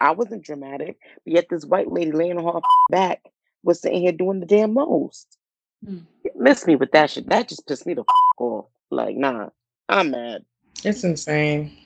[0.00, 0.98] I wasn't dramatic.
[1.24, 3.22] But yet this white lady laying on her back
[3.64, 5.38] was sitting here doing the damn most.
[5.86, 6.04] Mm.
[6.36, 7.28] Miss me with that shit.
[7.28, 8.04] That just pissed me the
[8.38, 8.66] off.
[8.90, 9.48] Like, nah,
[9.88, 10.44] I'm mad.
[10.84, 11.76] It's insane.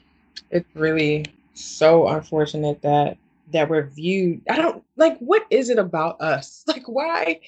[0.50, 3.18] It's really so unfortunate that
[3.52, 4.42] that we're viewed.
[4.48, 6.64] I don't like what is it about us?
[6.68, 7.40] Like why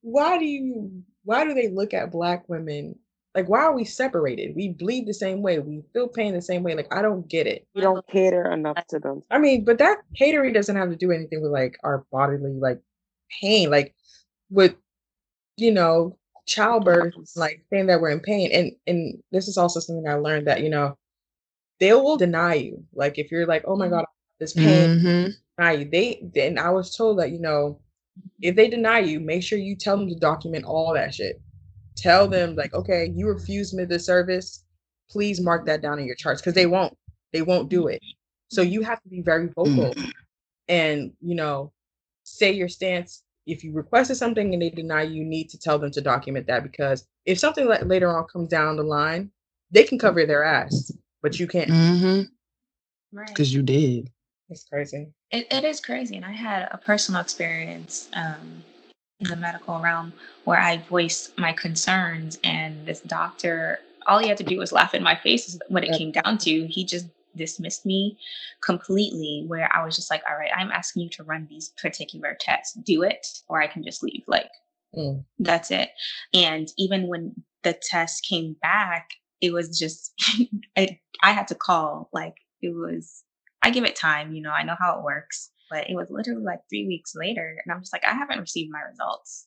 [0.00, 2.98] why do you why do they look at black women
[3.34, 4.54] like why are we separated?
[4.54, 5.58] We bleed the same way.
[5.58, 6.74] We feel pain the same way.
[6.74, 7.66] Like I don't get it.
[7.74, 9.22] You don't cater enough to them.
[9.30, 12.80] I mean, but that catering doesn't have to do anything with like our bodily like
[13.40, 13.70] pain.
[13.70, 13.94] Like
[14.50, 14.74] with
[15.56, 18.50] you know, childbirth, like saying that we're in pain.
[18.52, 20.96] And and this is also something I learned that, you know,
[21.80, 22.84] they will deny you.
[22.94, 24.04] Like if you're like, oh my God,
[24.38, 25.30] this pain, mm-hmm.
[25.58, 25.84] deny you.
[25.90, 27.80] They then I was told that, you know,
[28.40, 31.40] if they deny you, make sure you tell them to document all that shit.
[31.96, 34.64] Tell them like, okay, you refused me the service.
[35.10, 36.96] Please mark that down in your charts because they won't.
[37.32, 38.00] They won't do it.
[38.48, 40.10] So you have to be very vocal mm.
[40.68, 41.72] and you know,
[42.24, 45.78] say your stance if you requested something and they deny you, you need to tell
[45.78, 49.30] them to document that because if something like later on comes down the line,
[49.70, 51.70] they can cover their ass, but you can't.
[51.70, 52.22] Mm-hmm.
[53.16, 53.26] Right.
[53.28, 54.10] Because you did.
[54.48, 55.08] It's crazy.
[55.30, 56.16] It, it is crazy.
[56.16, 58.62] And I had a personal experience um,
[59.20, 60.12] in the medical realm
[60.44, 64.94] where I voiced my concerns, and this doctor, all he had to do was laugh
[64.94, 66.66] in my face is when it came down to.
[66.66, 67.06] He just
[67.36, 68.18] dismissed me
[68.62, 72.36] completely where I was just like, all right, I'm asking you to run these particular
[72.38, 72.74] tests.
[72.74, 74.22] Do it, or I can just leave.
[74.26, 74.50] Like,
[74.96, 75.24] mm.
[75.38, 75.90] that's it.
[76.34, 79.10] And even when the test came back,
[79.40, 80.12] it was just,
[80.76, 82.08] I, I had to call.
[82.12, 83.24] Like, it was,
[83.62, 85.50] I give it time, you know, I know how it works.
[85.70, 87.56] But it was literally like three weeks later.
[87.64, 89.46] And I'm just like, I haven't received my results.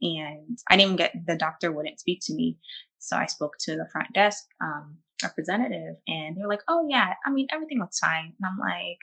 [0.00, 2.56] And I didn't even get, the doctor wouldn't speak to me.
[2.98, 7.14] So I spoke to the front desk um, representative and they were like, oh, yeah,
[7.24, 8.32] I mean, everything looks fine.
[8.40, 8.98] And I'm like,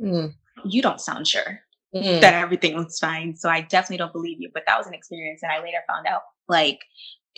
[0.00, 0.34] mm.
[0.64, 1.60] you don't sound sure
[1.94, 2.20] mm.
[2.20, 3.36] that everything looks fine.
[3.36, 4.50] So I definitely don't believe you.
[4.52, 6.80] But that was an experience that I later found out like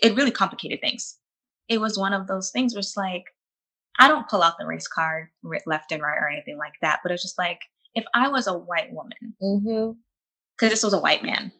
[0.02, 1.16] it really complicated things.
[1.68, 3.24] It was one of those things where it's like,
[3.98, 5.28] I don't pull out the race card
[5.66, 7.60] left and right or anything like that, but it's just like,
[7.94, 10.68] if I was a white woman, because mm-hmm.
[10.68, 11.50] this was a white man,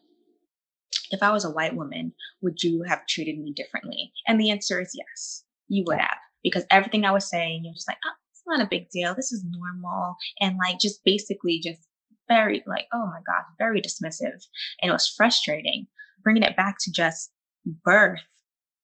[1.11, 4.13] if I was a white woman, would you have treated me differently?
[4.27, 6.17] And the answer is yes, you would have.
[6.43, 9.13] Because everything I was saying, you're just like, oh, it's not a big deal.
[9.15, 10.15] This is normal.
[10.39, 11.81] And like, just basically just
[12.27, 14.45] very, like, oh my God, very dismissive.
[14.81, 15.87] And it was frustrating.
[16.23, 17.31] Bringing it back to just
[17.65, 18.19] birth,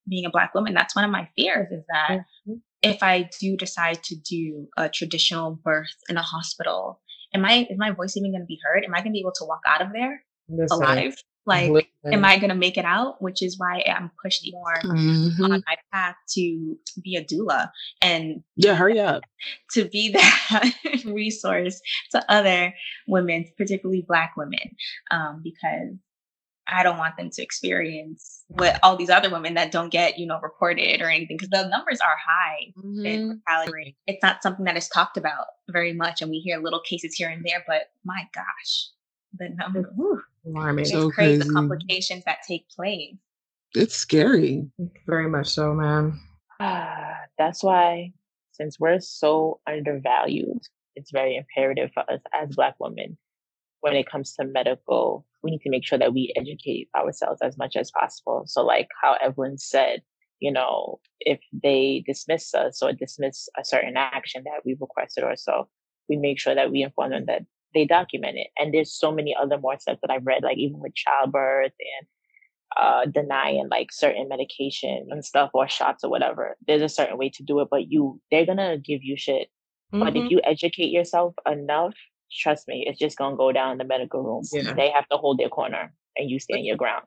[0.08, 2.54] being a Black woman, that's one of my fears is that mm-hmm.
[2.82, 7.02] if I do decide to do a traditional birth in a hospital,
[7.34, 8.84] am I, is my voice even going to be heard?
[8.84, 11.16] Am I going to be able to walk out of there Listen, alive?
[11.46, 11.88] Like, Listen.
[12.06, 13.22] am I going to make it out?
[13.22, 15.44] Which is why I'm pushed more mm-hmm.
[15.44, 17.70] on my path to be a doula
[18.02, 19.24] and yeah, hurry up
[19.74, 20.74] to be that
[21.06, 21.80] resource
[22.12, 22.74] to other
[23.08, 24.76] women, particularly Black women,
[25.12, 25.94] um, because
[26.68, 30.26] I don't want them to experience what all these other women that don't get, you
[30.26, 33.04] know, reported or anything because the numbers are high mm-hmm.
[34.08, 37.30] It's not something that is talked about very much, and we hear little cases here
[37.30, 37.64] and there.
[37.68, 38.90] But my gosh,
[39.38, 39.92] the number.
[39.96, 40.86] Whew, alarming.
[40.86, 41.44] So crazy.
[41.44, 43.16] The complications that take place.
[43.74, 44.70] It's scary.
[45.06, 46.20] Very much so, man.
[46.60, 48.14] Ah, that's why,
[48.52, 50.62] since we're so undervalued,
[50.96, 53.18] it's very imperative for us as Black women
[53.86, 57.56] when it comes to medical, we need to make sure that we educate ourselves as
[57.56, 58.42] much as possible.
[58.48, 60.02] So, like how Evelyn said,
[60.40, 65.36] you know, if they dismiss us or dismiss a certain action that we've requested or
[65.36, 65.70] so,
[66.10, 67.44] we make sure that we inform them that
[67.76, 68.48] they document it.
[68.58, 72.08] And there's so many other more steps that I've read, like even with childbirth and
[72.78, 76.58] uh, denying like certain medication and stuff or shots or whatever.
[76.68, 79.50] There's a certain way to do it, but you they're gonna give you shit.
[79.94, 80.00] Mm-hmm.
[80.00, 80.28] But if mm-hmm.
[80.32, 81.94] you educate yourself enough,
[82.32, 84.44] trust me, it's just gonna go down in the medical room.
[84.52, 84.74] Yeah.
[84.74, 87.06] They have to hold their corner and you stand your ground.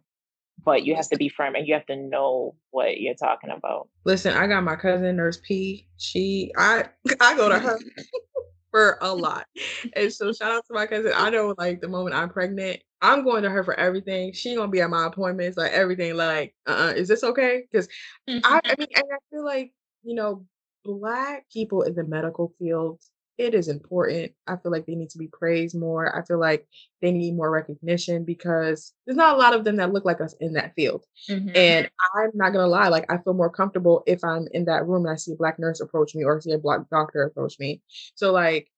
[0.65, 3.89] but you have to be firm and you have to know what you're talking about.
[4.05, 5.87] Listen, I got my cousin Nurse P.
[5.99, 6.87] She, I,
[7.21, 7.79] I go to her
[8.71, 9.47] for a lot,
[9.95, 11.13] and so shout out to my cousin.
[11.15, 14.33] I know, like the moment I'm pregnant, I'm going to her for everything.
[14.33, 16.17] She gonna be at my appointments, like everything.
[16.17, 17.65] Like, uh, uh is this okay?
[17.71, 17.89] Because
[18.29, 20.47] I, I mean, and I feel like you know,
[20.85, 23.01] black people in the medical field
[23.39, 24.33] it is important.
[24.49, 26.15] I feel like they need to be praised more.
[26.15, 26.67] I feel like
[27.01, 30.35] they need more recognition because there's not a lot of them that look like us
[30.41, 31.05] in that field.
[31.31, 31.51] Mm-hmm.
[31.55, 35.07] And I'm not gonna lie, like I feel more comfortable if I'm in that room
[35.07, 37.81] and I see a black nurse approach me or see a black doctor approach me.
[38.17, 38.69] So like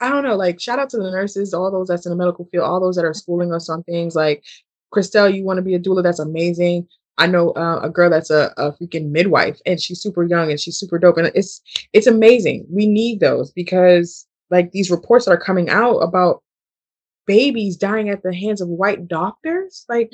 [0.00, 2.46] I don't know, like shout out to the nurses, all those that's in the medical
[2.46, 4.44] field, all those that are schooling us on things like
[4.94, 6.88] Crissle, you want to be a doula, that's amazing.
[7.18, 10.60] I know uh, a girl that's a, a freaking midwife and she's super young and
[10.60, 11.62] she's super dope and it's
[11.92, 12.66] it's amazing.
[12.68, 16.42] We need those because like these reports that are coming out about
[17.26, 20.12] babies dying at the hands of white doctors, like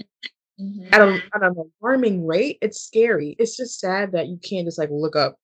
[0.60, 0.94] mm-hmm.
[0.94, 2.58] at, a, at an alarming rate.
[2.62, 3.36] It's scary.
[3.38, 5.36] It's just sad that you can't just like look up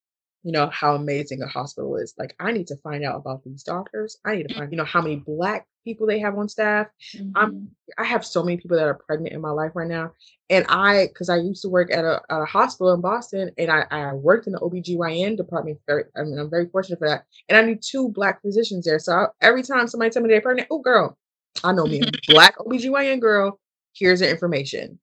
[0.45, 2.15] you know, how amazing a hospital is.
[2.19, 4.19] Like, I need to find out about these doctors.
[4.25, 6.87] I need to find, you know, how many black people they have on staff.
[7.17, 7.31] Mm-hmm.
[7.35, 10.13] I'm, I have so many people that are pregnant in my life right now.
[10.51, 13.71] And I, because I used to work at a, at a hospital in Boston and
[13.71, 15.79] I, I worked in the OBGYN department.
[15.89, 17.25] I mean, I'm very fortunate for that.
[17.49, 18.99] And I knew two black physicians there.
[18.99, 21.19] So I, every time somebody tell me they're pregnant, oh, girl,
[21.65, 23.59] I know me, black OBGYN girl,
[23.95, 25.01] here's the information.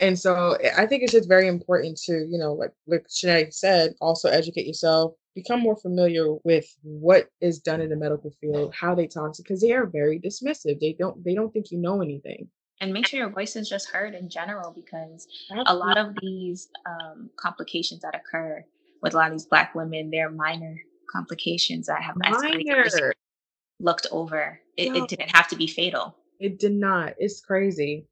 [0.00, 3.52] And so eh, I think it's just very important to, you know, like like Shanae
[3.52, 8.74] said, also educate yourself, become more familiar with what is done in the medical field,
[8.74, 10.80] how they talk, to, because they are very dismissive.
[10.80, 12.48] They don't they don't think you know anything.
[12.80, 15.28] And make sure your voice is just heard in general, because
[15.66, 18.64] a lot of these um, complications that occur
[19.00, 20.76] with a lot of these Black women, they're minor
[21.10, 23.12] complications that have escalated,
[23.78, 24.60] looked over.
[24.76, 25.04] It, no.
[25.04, 26.16] it didn't have to be fatal.
[26.40, 27.14] It did not.
[27.18, 28.08] It's crazy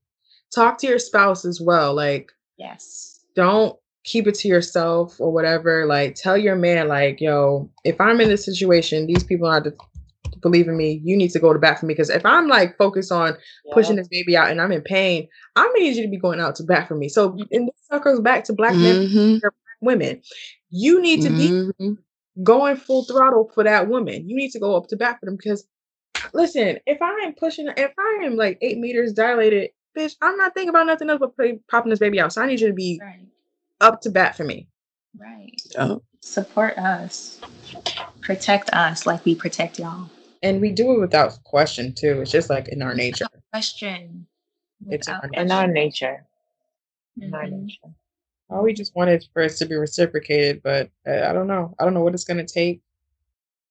[0.54, 1.94] talk to your spouse as well.
[1.94, 5.86] Like, yes, don't keep it to yourself or whatever.
[5.86, 9.72] Like, tell your man, like, yo, if I'm in this situation, these people are to
[10.42, 11.00] believe in me.
[11.04, 13.74] You need to go to bat for me because if I'm like focused on yeah.
[13.74, 16.40] pushing this baby out and I'm in pain, I'm gonna need you to be going
[16.40, 17.08] out to bat for me.
[17.08, 17.42] So, mm-hmm.
[17.52, 19.16] and this circles back to black mm-hmm.
[19.16, 20.22] men, black women.
[20.70, 21.92] You need to mm-hmm.
[21.92, 21.96] be
[22.42, 24.28] going full throttle for that woman.
[24.28, 25.66] You need to go up to bat for them because
[26.34, 30.54] listen, if I am pushing, if I am like eight meters dilated bitch, I'm not
[30.54, 32.32] thinking about nothing else but popping this baby out.
[32.32, 33.26] So I need you to be right.
[33.80, 34.68] up to bat for me.
[35.18, 35.60] Right.
[35.78, 36.02] Oh.
[36.20, 37.40] Support us.
[38.20, 40.08] Protect us like we protect y'all.
[40.42, 42.20] And we do it without question too.
[42.20, 43.26] It's just like in our nature.
[43.32, 44.26] Without question.
[44.88, 46.24] It's in our, in our nature.
[47.18, 47.28] Mm-hmm.
[47.28, 47.66] In our mm-hmm.
[47.66, 47.94] nature.
[48.50, 51.74] Oh, we just wanted for us to be reciprocated, but uh, I don't know.
[51.78, 52.82] I don't know what it's going to take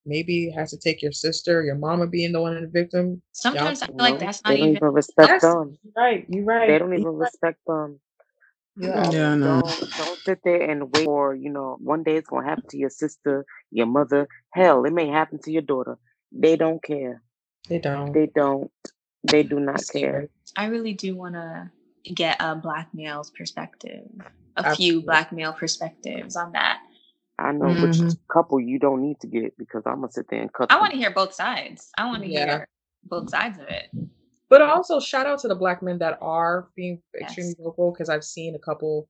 [0.06, 3.22] maybe it has to take your sister, your mama being the one in the victim.
[3.32, 5.78] Sometimes I feel like that's not they even, don't even respect them.
[5.96, 6.68] Right, you're right.
[6.68, 7.76] They don't even you're respect right.
[7.76, 8.00] them.
[8.78, 9.62] Yeah, yeah no.
[9.62, 12.70] Don't, don't sit there and wait for, you know, one day it's going to happen
[12.70, 14.28] to your sister, your mother.
[14.54, 15.98] Hell, it may happen to your daughter.
[16.32, 17.22] They don't care.
[17.68, 18.14] They don't.
[18.14, 18.72] They don't.
[19.24, 20.30] They do not care.
[20.56, 21.70] I really do want to
[22.14, 24.08] get a black male's perspective,
[24.58, 24.76] a Absolutely.
[24.76, 26.80] few black male perspectives on that.
[27.42, 28.06] I know mm-hmm.
[28.06, 30.72] which couple you don't need to get because I'm gonna sit there and cut.
[30.72, 31.90] I want to hear both sides.
[31.98, 32.46] I want to yeah.
[32.46, 32.68] hear
[33.04, 33.90] both sides of it.
[34.50, 38.24] But also, shout out to the black men that are being extremely vocal because I've
[38.24, 39.08] seen a couple,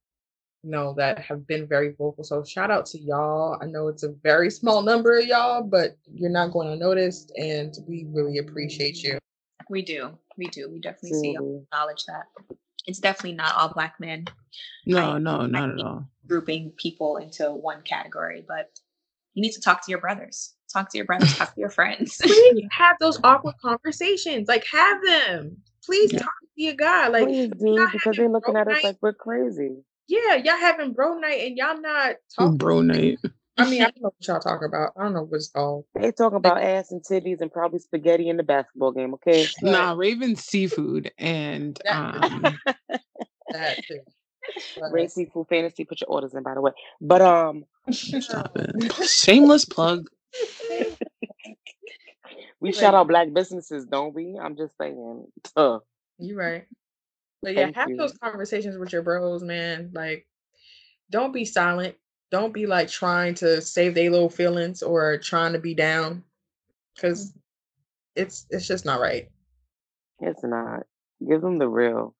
[0.63, 2.23] you know, that have been very vocal.
[2.23, 3.57] So shout out to y'all.
[3.59, 7.75] I know it's a very small number of y'all, but you're not going unnoticed, and
[7.87, 9.17] we really appreciate you.
[9.69, 10.17] We do.
[10.37, 10.69] We do.
[10.69, 11.43] We definitely mm-hmm.
[11.43, 12.25] see acknowledge that.
[12.85, 14.25] It's definitely not all black men.
[14.85, 18.69] No, I, no, not at all grouping people into one category, but
[19.33, 20.53] you need to talk to your brothers.
[20.71, 22.17] Talk to your brothers, talk to your friends.
[22.21, 24.47] Please have those awkward conversations.
[24.47, 25.57] Like have them.
[25.85, 26.19] Please yeah.
[26.19, 27.09] talk to your guy.
[27.09, 28.83] Like Please do because they're looking at us night.
[28.85, 29.83] like we're crazy.
[30.07, 33.19] Yeah, y'all having bro night and y'all not talking bro night.
[33.57, 34.93] I mean, I don't know what y'all talking about.
[34.97, 35.85] I don't know what's all.
[35.95, 39.13] They talking about ass and titties and probably spaghetti in the basketball game.
[39.15, 39.47] Okay.
[39.61, 42.57] Nah, Raven seafood and um.
[43.49, 43.99] that too.
[44.89, 45.85] Great Seafood Fantasy.
[45.85, 46.71] Put your orders in, by the way.
[46.99, 48.93] But um, stop it.
[49.07, 50.07] Shameless plug.
[52.59, 54.37] we shout out black businesses, don't we?
[54.41, 55.27] I'm just saying.
[55.55, 55.79] Uh,
[56.17, 56.65] You're right.
[57.41, 57.97] But yeah, have you.
[57.97, 59.91] those conversations with your bros, man.
[59.93, 60.27] Like,
[61.09, 61.95] don't be silent.
[62.31, 66.23] Don't be like trying to save their little feelings or trying to be down,
[66.95, 67.39] because mm.
[68.15, 69.29] it's it's just not right.
[70.19, 70.83] It's not.
[71.27, 72.15] Give them the real.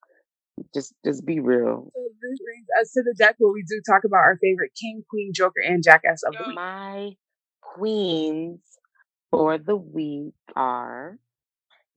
[0.73, 1.91] Just just be real.
[1.95, 5.03] So this brings us to the deck where we do talk about our favorite king,
[5.09, 6.55] queen, joker, and jackass of the week.
[6.55, 7.11] My
[7.61, 8.59] queens
[9.29, 11.17] for the week are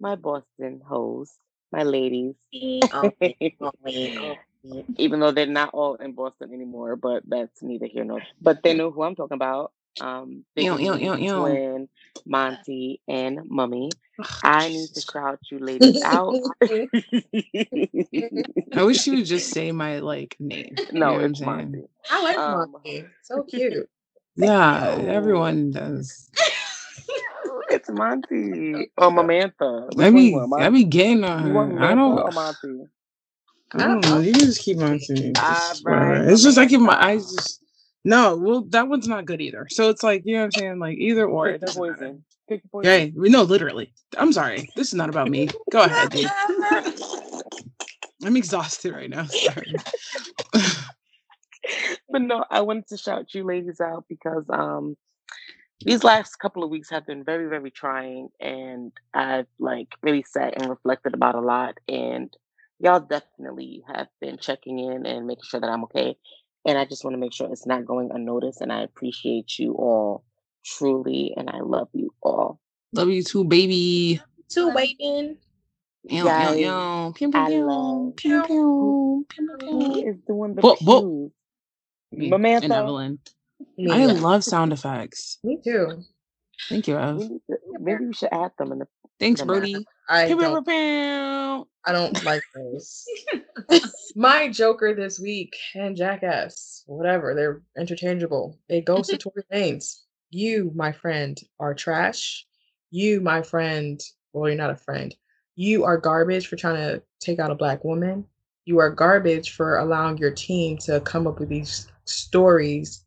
[0.01, 1.37] my Boston host,
[1.73, 2.35] my ladies.
[4.67, 8.05] Oh, oh, oh, Even though they're not all in Boston anymore, but that's neither here
[8.05, 8.23] nor.
[8.41, 9.73] But they know who I'm talking about.
[10.01, 11.35] Um, Big Ew, ew, ew, ew.
[11.35, 11.89] Twin,
[12.27, 13.99] Monty, and Mummy.
[14.43, 16.39] I need to shout you ladies out.
[18.75, 20.81] I wish you would just say my like name.
[21.01, 21.79] You know no, what I'm it's saying?
[21.79, 21.85] Monty.
[22.11, 23.07] I like Um, Monty.
[23.23, 23.89] So cute.
[24.37, 25.09] Yeah, you.
[25.09, 26.31] everyone does.
[27.71, 29.95] It's Monty or Mamantha.
[29.95, 31.79] Which I one be you want, I getting on her.
[31.81, 32.33] I don't.
[32.33, 32.87] Monty?
[33.75, 34.21] I don't know.
[34.21, 35.33] You can just keep on to me.
[35.37, 36.29] All Just right.
[36.29, 37.61] It's just I keep my eyes just.
[38.05, 39.67] No, well, that one's not good either.
[39.71, 40.79] So it's like you know what I'm saying.
[40.79, 41.79] Like either or, Pick it matter.
[41.79, 42.25] poison.
[42.49, 42.91] Pick your poison.
[42.91, 43.93] Hey, no, literally.
[44.17, 44.69] I'm sorry.
[44.77, 45.49] This is not about me.
[45.71, 46.31] Go ahead, dude.
[48.25, 49.25] I'm exhausted right now.
[49.25, 49.75] Sorry.
[52.11, 54.97] but no, I wanted to shout you ladies out because um
[55.85, 60.55] these last couple of weeks have been very, very trying and I've like really sat
[60.61, 62.35] and reflected about a lot and
[62.81, 66.17] y'all definitely have been checking in and making sure that I'm okay.
[66.67, 69.75] And I just want to make sure it's not going unnoticed and I appreciate you
[69.75, 70.25] all
[70.65, 72.61] truly and I love you all.
[72.93, 74.21] Love you too, baby.
[74.51, 75.39] Two waiting.
[76.09, 77.13] Ew, ew, Guys, ew.
[77.15, 77.63] Pew, pew, I pew.
[77.63, 78.99] love Pew, pew.
[79.29, 80.07] Pew, pew, Who pew.
[80.07, 81.05] is doing the Boop, boop.
[81.05, 81.33] pews?
[82.13, 82.61] Me Mamantha.
[82.61, 83.21] and Evelyn.
[83.79, 85.39] Me, I love sound effects.
[85.45, 86.05] me too.
[86.69, 87.31] Thank you, We Ev.
[87.81, 88.87] maybe we should add them in the
[89.21, 89.87] Thanks, in the Brody.
[90.09, 91.69] I Pew, pew, don't, pew, pew.
[91.87, 93.05] I don't like those.
[94.17, 98.59] My Joker this week and Jackass, whatever, they're interchangeable.
[98.69, 100.01] It goes to Tory Lanez.
[100.31, 102.47] You, my friend, are trash.
[102.91, 104.01] You, my friend,
[104.33, 105.15] well, you're not a friend.
[105.57, 108.25] You are garbage for trying to take out a black woman.
[108.65, 113.05] You are garbage for allowing your team to come up with these stories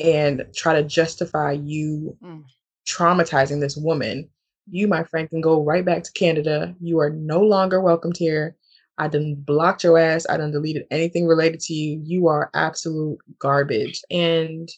[0.00, 2.44] and try to justify you Mm.
[2.86, 4.28] Traumatizing this woman.
[4.70, 6.74] You, my friend, can go right back to Canada.
[6.80, 8.56] You are no longer welcomed here.
[8.96, 10.26] I done blocked your ass.
[10.28, 12.00] I done deleted anything related to you.
[12.04, 14.00] You are absolute garbage.
[14.10, 14.68] And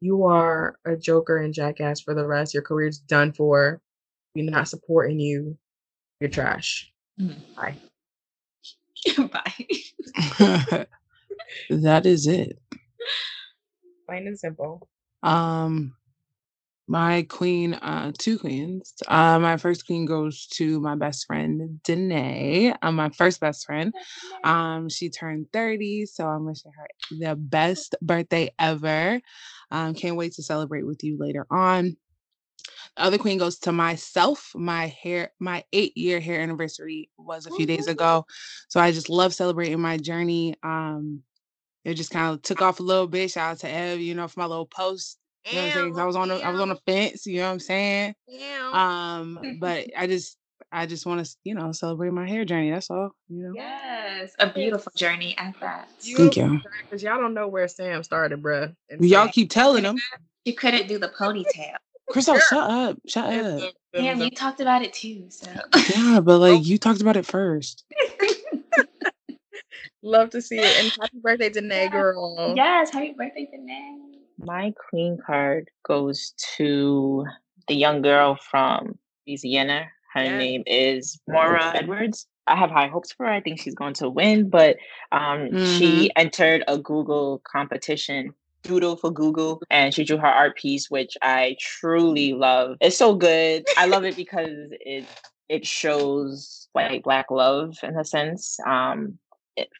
[0.00, 2.54] you are a joker and jackass for the rest.
[2.54, 3.80] Your career's done for.
[4.34, 5.56] We're not supporting you.
[6.20, 6.92] You're trash.
[7.20, 7.36] Mm.
[7.56, 7.76] Bye.
[9.32, 10.86] Bye.
[11.70, 12.58] that is it.
[14.06, 14.88] Plain and simple.
[15.22, 15.94] Um,
[16.92, 18.92] my queen, uh, two queens.
[19.08, 22.74] Uh, my first queen goes to my best friend Danae.
[22.82, 23.94] Uh, my first best friend.
[24.44, 29.22] Um, she turned 30, so I'm wishing her the best birthday ever.
[29.70, 31.96] Um, can't wait to celebrate with you later on.
[32.98, 34.52] The other queen goes to myself.
[34.54, 38.26] My hair, my eight year hair anniversary was a few days ago.
[38.68, 40.56] So I just love celebrating my journey.
[40.62, 41.22] Um,
[41.86, 43.30] it just kind of took off a little bit.
[43.30, 45.18] Shout out to Ev, you know, for my little post.
[45.50, 45.90] You know what I'm saying?
[45.92, 48.14] 'Cause I was on the I was on the fence, you know what I'm saying?
[48.72, 50.36] Um, but I just
[50.70, 52.70] I just want to, you know, celebrate my hair journey.
[52.70, 53.52] That's all, you know.
[53.54, 55.88] yes, a beautiful journey at that.
[56.00, 56.60] Thank you.
[56.84, 58.74] Because y'all don't know where Sam started, bruh.
[58.88, 59.98] And Y'all Sam- keep telling him.
[60.44, 61.74] You couldn't do the ponytail.
[62.08, 62.98] Crystal, shut up.
[63.06, 63.60] Shut It's up.
[63.60, 65.26] the- the- Damn, you talked about it too.
[65.28, 65.46] So
[65.94, 67.84] Yeah, but like you talked about it first.
[70.02, 70.84] Love to see it.
[70.84, 72.54] And happy birthday, Danae, girl.
[72.56, 73.98] yes, happy birthday, Danae.
[74.38, 77.24] My queen card goes to
[77.68, 79.86] the young girl from Louisiana.
[80.14, 80.38] Her Yes.
[80.38, 82.26] name is Morrah Edwards.
[82.46, 83.32] I have high hopes for her.
[83.32, 84.76] I think she's going to win, but
[85.12, 90.90] um, she entered a Google competition, Doodle for Google, and she drew her art piece,
[90.90, 92.76] which I truly love.
[92.80, 93.64] It's so good.
[93.78, 95.06] I love it because it
[95.48, 98.58] it shows like black love in a sense.
[98.66, 99.18] Um,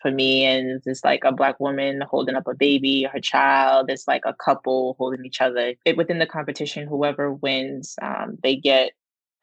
[0.01, 4.07] for me and it's like a black woman holding up a baby her child it's
[4.07, 5.75] like a couple holding each other.
[5.85, 8.93] It, within the competition whoever wins um, they get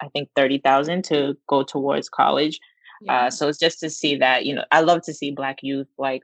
[0.02, 2.60] i think 30000 to go towards college.
[3.08, 5.88] Uh, so it's just to see that you know i love to see black youth
[5.98, 6.24] like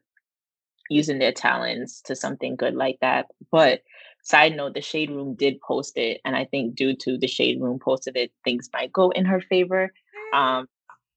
[0.89, 3.28] using their talents to something good like that.
[3.51, 3.82] But
[4.24, 7.62] side note the shade room did post it and i think due to the shade
[7.62, 9.91] room posted it things might go in her favor.
[10.34, 10.68] Um,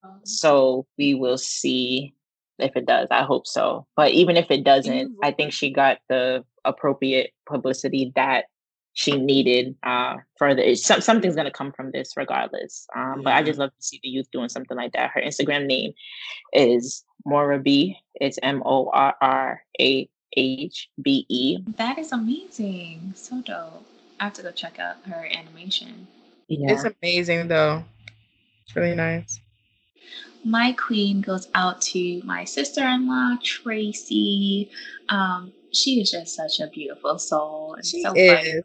[0.05, 2.15] Um, so we will see
[2.59, 3.09] if it does.
[3.11, 3.87] I hope so.
[3.97, 8.47] But even if it doesn't, I think she got the appropriate publicity that
[8.95, 13.33] she needed uh further it's some, something's going to come from this regardless um but
[13.33, 15.93] i just love to see the youth doing something like that her instagram name
[16.53, 17.97] is Mora B.
[18.15, 21.59] It's M O R R A H B E.
[21.77, 23.13] That is amazing.
[23.15, 23.85] So dope.
[24.21, 26.09] I have to go check out her animation.
[26.49, 26.73] Yeah.
[26.73, 27.85] It's amazing though.
[28.65, 29.41] It's really nice.
[30.49, 34.71] My queen goes out to my sister in law, Tracy.
[35.11, 38.49] Um, she is just such a beautiful soul and She so funny.
[38.49, 38.65] is.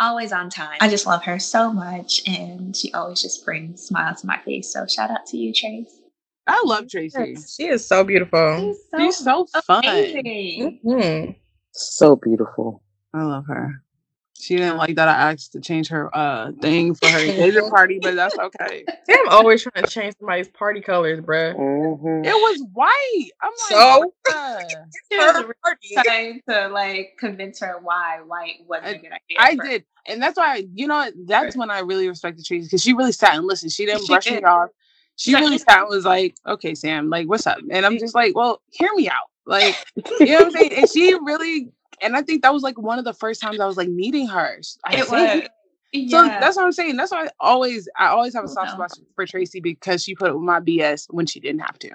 [0.00, 0.78] Always on time.
[0.80, 4.72] I just love her so much, and she always just brings smiles to my face.
[4.72, 6.00] So shout out to you, Trace.
[6.46, 7.36] I love Tracy.
[7.46, 8.74] She is so beautiful.
[8.74, 9.84] She's so, She's so fun.
[9.84, 10.80] amazing.
[10.82, 11.36] Mhm.
[11.72, 12.82] So beautiful.
[13.12, 13.82] I love her.
[14.42, 18.00] She didn't like that I asked to change her uh thing for her engagement party,
[18.02, 18.84] but that's okay.
[19.08, 21.54] Sam always trying to change somebody's party colors, bruh.
[21.54, 23.30] hmm It was white.
[23.40, 24.12] I'm like, So?
[24.28, 24.68] bruh.
[25.12, 25.88] She was Her party.
[26.04, 29.38] trying to like convince her why white wasn't a good idea.
[29.38, 29.68] I for her.
[29.68, 32.94] did, and that's why you know what, that's when I really respected Tracy because she
[32.94, 33.70] really sat and listened.
[33.70, 34.70] She didn't She brush me off.
[35.14, 38.14] She Like- really sat and was like, "Okay, Sam, like, what's up?" And I'm just
[38.14, 39.76] like, "Well, hear me out." Like,
[40.20, 40.72] you know what I'm saying?
[40.72, 41.68] And she really,
[42.02, 44.26] and I think that was like one of the first times I was like meeting
[44.28, 44.60] her.
[44.84, 45.10] I It think.
[45.10, 45.48] was.
[46.06, 46.96] So that's what I'm saying.
[46.96, 50.28] That's why I always, I always have a soft spot for Tracy because she put
[50.30, 51.90] up with my BS when she didn't have to.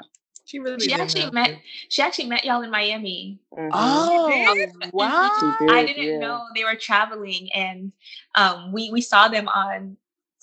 [0.46, 1.62] She really She didn't actually have met to.
[1.90, 3.40] she actually met y'all in Miami.
[3.54, 3.74] Mhm.
[3.74, 4.56] Oh
[4.94, 5.30] wow!
[5.60, 6.20] Did, I didn't yeah.
[6.20, 7.92] know they were traveling and
[8.36, 9.98] um we we saw them on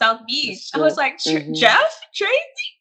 [0.04, 0.70] South Beach.
[0.74, 1.54] I was like, "Tr- Mhm.
[1.54, 2.34] Jeff, Tracy?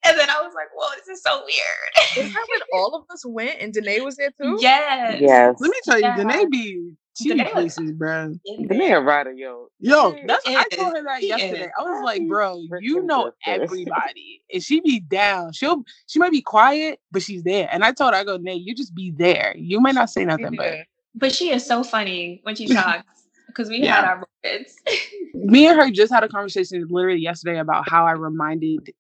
[0.04, 2.28] And then I was like, whoa, this is so weird.
[2.28, 4.58] Is that when all of us went and Danae was there too?
[4.60, 5.22] yes.
[5.22, 5.56] Yes.
[5.60, 6.18] Let me tell you, Yeah.
[6.18, 8.34] Danae be she be Danae was- places, bro.
[8.46, 9.68] The a rider, yo.
[9.80, 11.66] Yo, She that's I told her that She yesterday.
[11.66, 11.72] is.
[11.80, 15.54] I was like, bro, you know everybody, and she be down.
[15.54, 17.70] She'll she might be quiet, but she's there.
[17.72, 19.54] And I told her, I go, Nate, you just be there.
[19.58, 20.80] You might not say nothing, but
[21.16, 23.23] But she is so funny when she talks
[23.54, 24.82] because we had our moments.
[25.34, 28.94] me and her just had a conversation literally yesterday about how I reminded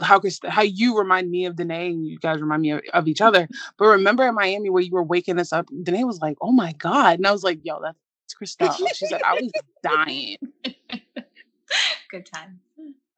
[0.00, 3.08] how Christ- how you remind me of Danae and you guys remind me of, of
[3.08, 3.48] each other.
[3.76, 6.72] But remember in Miami where you were waking us up, Danae was like, "Oh my
[6.74, 7.98] god," and I was like, "Yo, that's
[8.34, 9.50] Christelle." She said, "I was
[9.82, 10.36] dying."
[12.10, 12.60] Good time.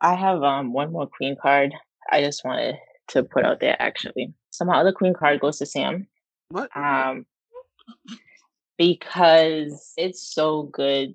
[0.00, 1.72] I have um one more queen card.
[2.10, 2.76] I just wanted
[3.08, 4.34] to put out there actually.
[4.50, 6.06] Somehow the queen card goes to Sam.
[6.50, 6.74] What?
[6.76, 7.26] Um
[8.82, 11.14] because it's so good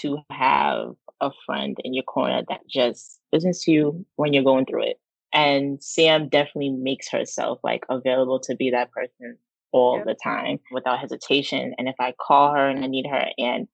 [0.00, 4.66] to have a friend in your corner that just listens to you when you're going
[4.66, 5.00] through it.
[5.32, 9.38] And Sam definitely makes herself like available to be that person
[9.70, 10.04] all Yeah.
[10.06, 11.72] the time without hesitation.
[11.78, 13.68] And if I call her and I need her and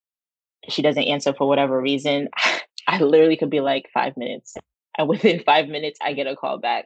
[0.69, 2.29] she doesn't answer for whatever reason,
[2.87, 4.55] I literally could be like five minutes.
[4.99, 6.85] And within five minutes, I get a call back.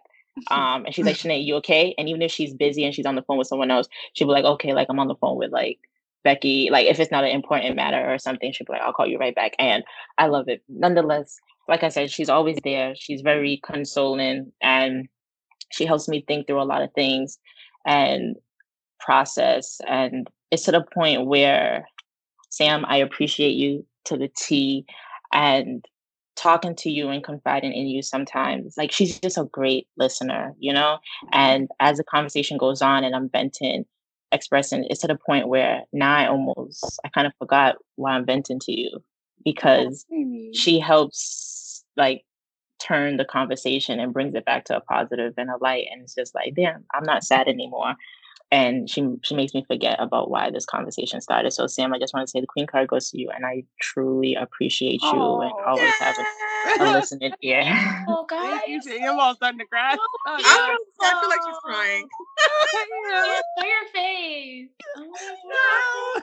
[0.53, 1.97] Um, and she's like, Shanae, you okay?
[1.99, 4.33] And even if she's busy and she's on the phone with someone else, she'll be
[4.33, 5.81] like, okay, like I'm on the phone with like
[6.25, 6.69] Becky.
[6.71, 9.19] Like if it's not an important matter or something, she'll be like, I'll call you
[9.19, 9.53] right back.
[9.59, 9.85] And
[10.19, 10.63] I love it.
[10.69, 11.39] Nonetheless,
[11.69, 12.95] like I said, she's always there.
[12.97, 15.09] She's very consoling and
[15.71, 17.39] she helps me think through a lot of things
[17.87, 18.37] and
[19.01, 19.81] process.
[19.87, 21.87] And it's to the point where,
[22.51, 24.87] Sam, I appreciate you to the T.
[25.33, 25.85] And
[26.37, 30.73] talking to you and confiding in you sometimes, like she's just a great listener, you
[30.73, 30.99] know?
[31.25, 31.29] Mm-hmm.
[31.33, 33.85] And as the conversation goes on and I'm venting,
[34.33, 38.27] expressing, it's to the point where now I almost, I kind of forgot why I'm
[38.27, 39.03] venting to you
[39.45, 40.05] because
[40.53, 42.25] she helps like
[42.79, 46.15] turn the conversation and brings it back to a positive and a light and it's
[46.15, 47.95] just like damn i'm not sad anymore
[48.51, 52.15] and she she makes me forget about why this conversation started so sam i just
[52.15, 55.09] want to say the queen card goes to you and i truly appreciate you
[55.43, 57.63] and Aw, always have a, a listening ear
[58.11, 59.05] Oh, God, Thank you, Jay.
[59.05, 59.93] I'm all starting to cry.
[59.93, 62.09] I, don't- I feel like she's crying.
[62.73, 64.69] Show your face.
[64.97, 66.23] Oh my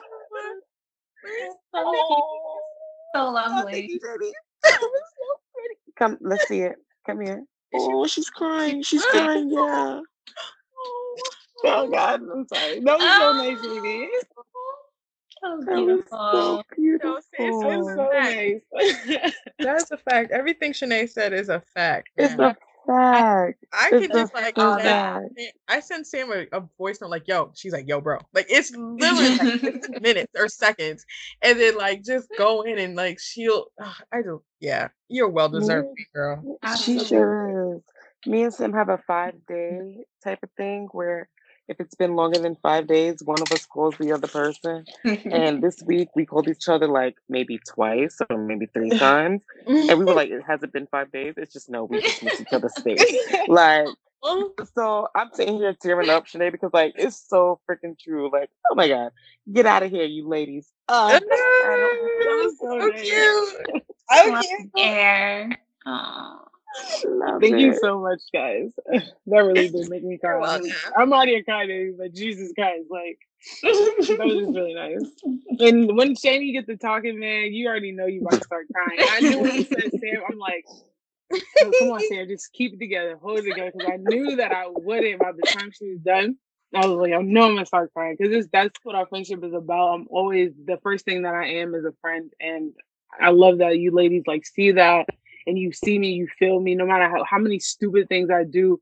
[1.72, 1.86] God.
[1.86, 2.60] Oh,
[3.14, 4.00] so oh, lovely.
[5.96, 6.76] Come, let's see it.
[7.06, 7.44] Come here.
[7.72, 8.82] Oh, she's crying.
[8.82, 9.50] She's crying.
[9.50, 10.00] Yeah.
[11.64, 12.80] Oh God, I'm sorry.
[12.80, 14.08] That was so nice, baby.
[15.42, 17.10] Oh, so That was so beautiful.
[17.10, 17.70] No, sis, beautiful.
[17.70, 19.32] it's So nice.
[19.58, 20.32] That's a fact.
[20.32, 22.10] Everything Shanae said is a fact.
[22.16, 23.64] It's a fact.
[23.72, 27.72] I can just like send, I send Sam a, a voice note like, "Yo," she's
[27.72, 31.04] like, "Yo, bro." Like it's literally like minutes or seconds,
[31.42, 33.66] and then like just go in and like she'll.
[34.12, 34.42] I do.
[34.60, 36.44] Yeah, you're well deserved, girl.
[36.62, 37.06] She Absolutely.
[37.08, 37.82] sure is.
[38.26, 41.28] Me and Sim have a five day type of thing where
[41.68, 44.84] if it's been longer than five days, one of us calls the other person.
[45.04, 49.42] And this week we called each other like maybe twice or maybe three times.
[49.66, 51.34] And we were like, it hasn't been five days.
[51.36, 53.16] It's just no, we just miss each other's face.
[53.48, 53.88] Like,
[54.74, 58.30] so I'm sitting here tearing up, Shanae, because like it's so freaking true.
[58.32, 59.12] Like, oh my god,
[59.52, 60.72] get out of here, you ladies.
[60.88, 61.22] That
[62.42, 63.82] was so cute.
[64.10, 64.44] Love
[64.76, 65.56] Okay.
[67.06, 68.70] Love Thank you so much, guys.
[69.26, 70.60] That really did make me cry.
[70.96, 73.18] I'm already a crybaby, but Jesus Christ, like
[73.62, 75.10] that was just really nice.
[75.58, 79.00] And when Shani gets to talking, man, you already know you about to start crying.
[79.08, 80.66] I knew when you said Sam, I'm like,
[81.62, 84.52] "Oh, come on, Sam, just keep it together, hold it together, because I knew that
[84.52, 86.36] I wouldn't by the time she was done.
[86.74, 89.54] I was like, I know I'm gonna start crying because that's what our friendship is
[89.54, 89.94] about.
[89.94, 92.72] I'm always the first thing that I am is a friend, and
[93.18, 95.06] I love that you ladies like see that
[95.46, 98.44] and you see me, you feel me, no matter how, how many stupid things I
[98.44, 98.80] do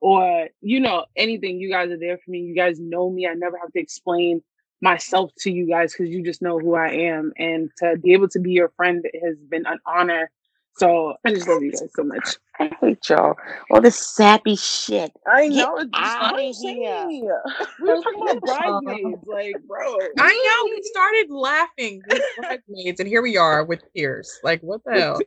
[0.00, 3.34] or you know anything you guys are there for me you guys know me i
[3.34, 4.42] never have to explain
[4.82, 8.28] myself to you guys because you just know who i am and to be able
[8.28, 10.30] to be your friend has been an honor
[10.76, 13.34] so i just love you guys so much I hate y'all.
[13.70, 15.12] All this sappy shit.
[15.26, 16.74] i Get know it's just outta what
[17.08, 17.42] here.
[17.80, 20.32] we were talking about bridesmaids like bro I
[20.66, 24.38] know we started laughing with bridesmaids, and here we are with tears.
[24.42, 25.20] Like, what the hell?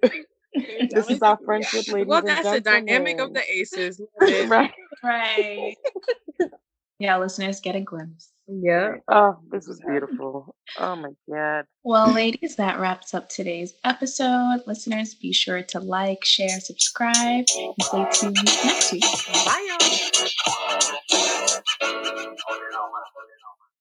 [0.53, 4.01] This is our friendship, ladies Well, and that's the dynamic of the aces.
[4.47, 4.71] Right.
[5.03, 5.75] Right.
[6.99, 8.31] yeah, listeners, get a glimpse.
[8.47, 8.95] Yeah.
[9.07, 10.55] Oh, this was beautiful.
[10.77, 11.65] Oh my god.
[11.83, 14.63] Well, ladies, that wraps up today's episode.
[14.65, 19.03] Listeners, be sure to like, share, subscribe, and stay tuned next week.
[19.45, 19.99] Bye, y'all.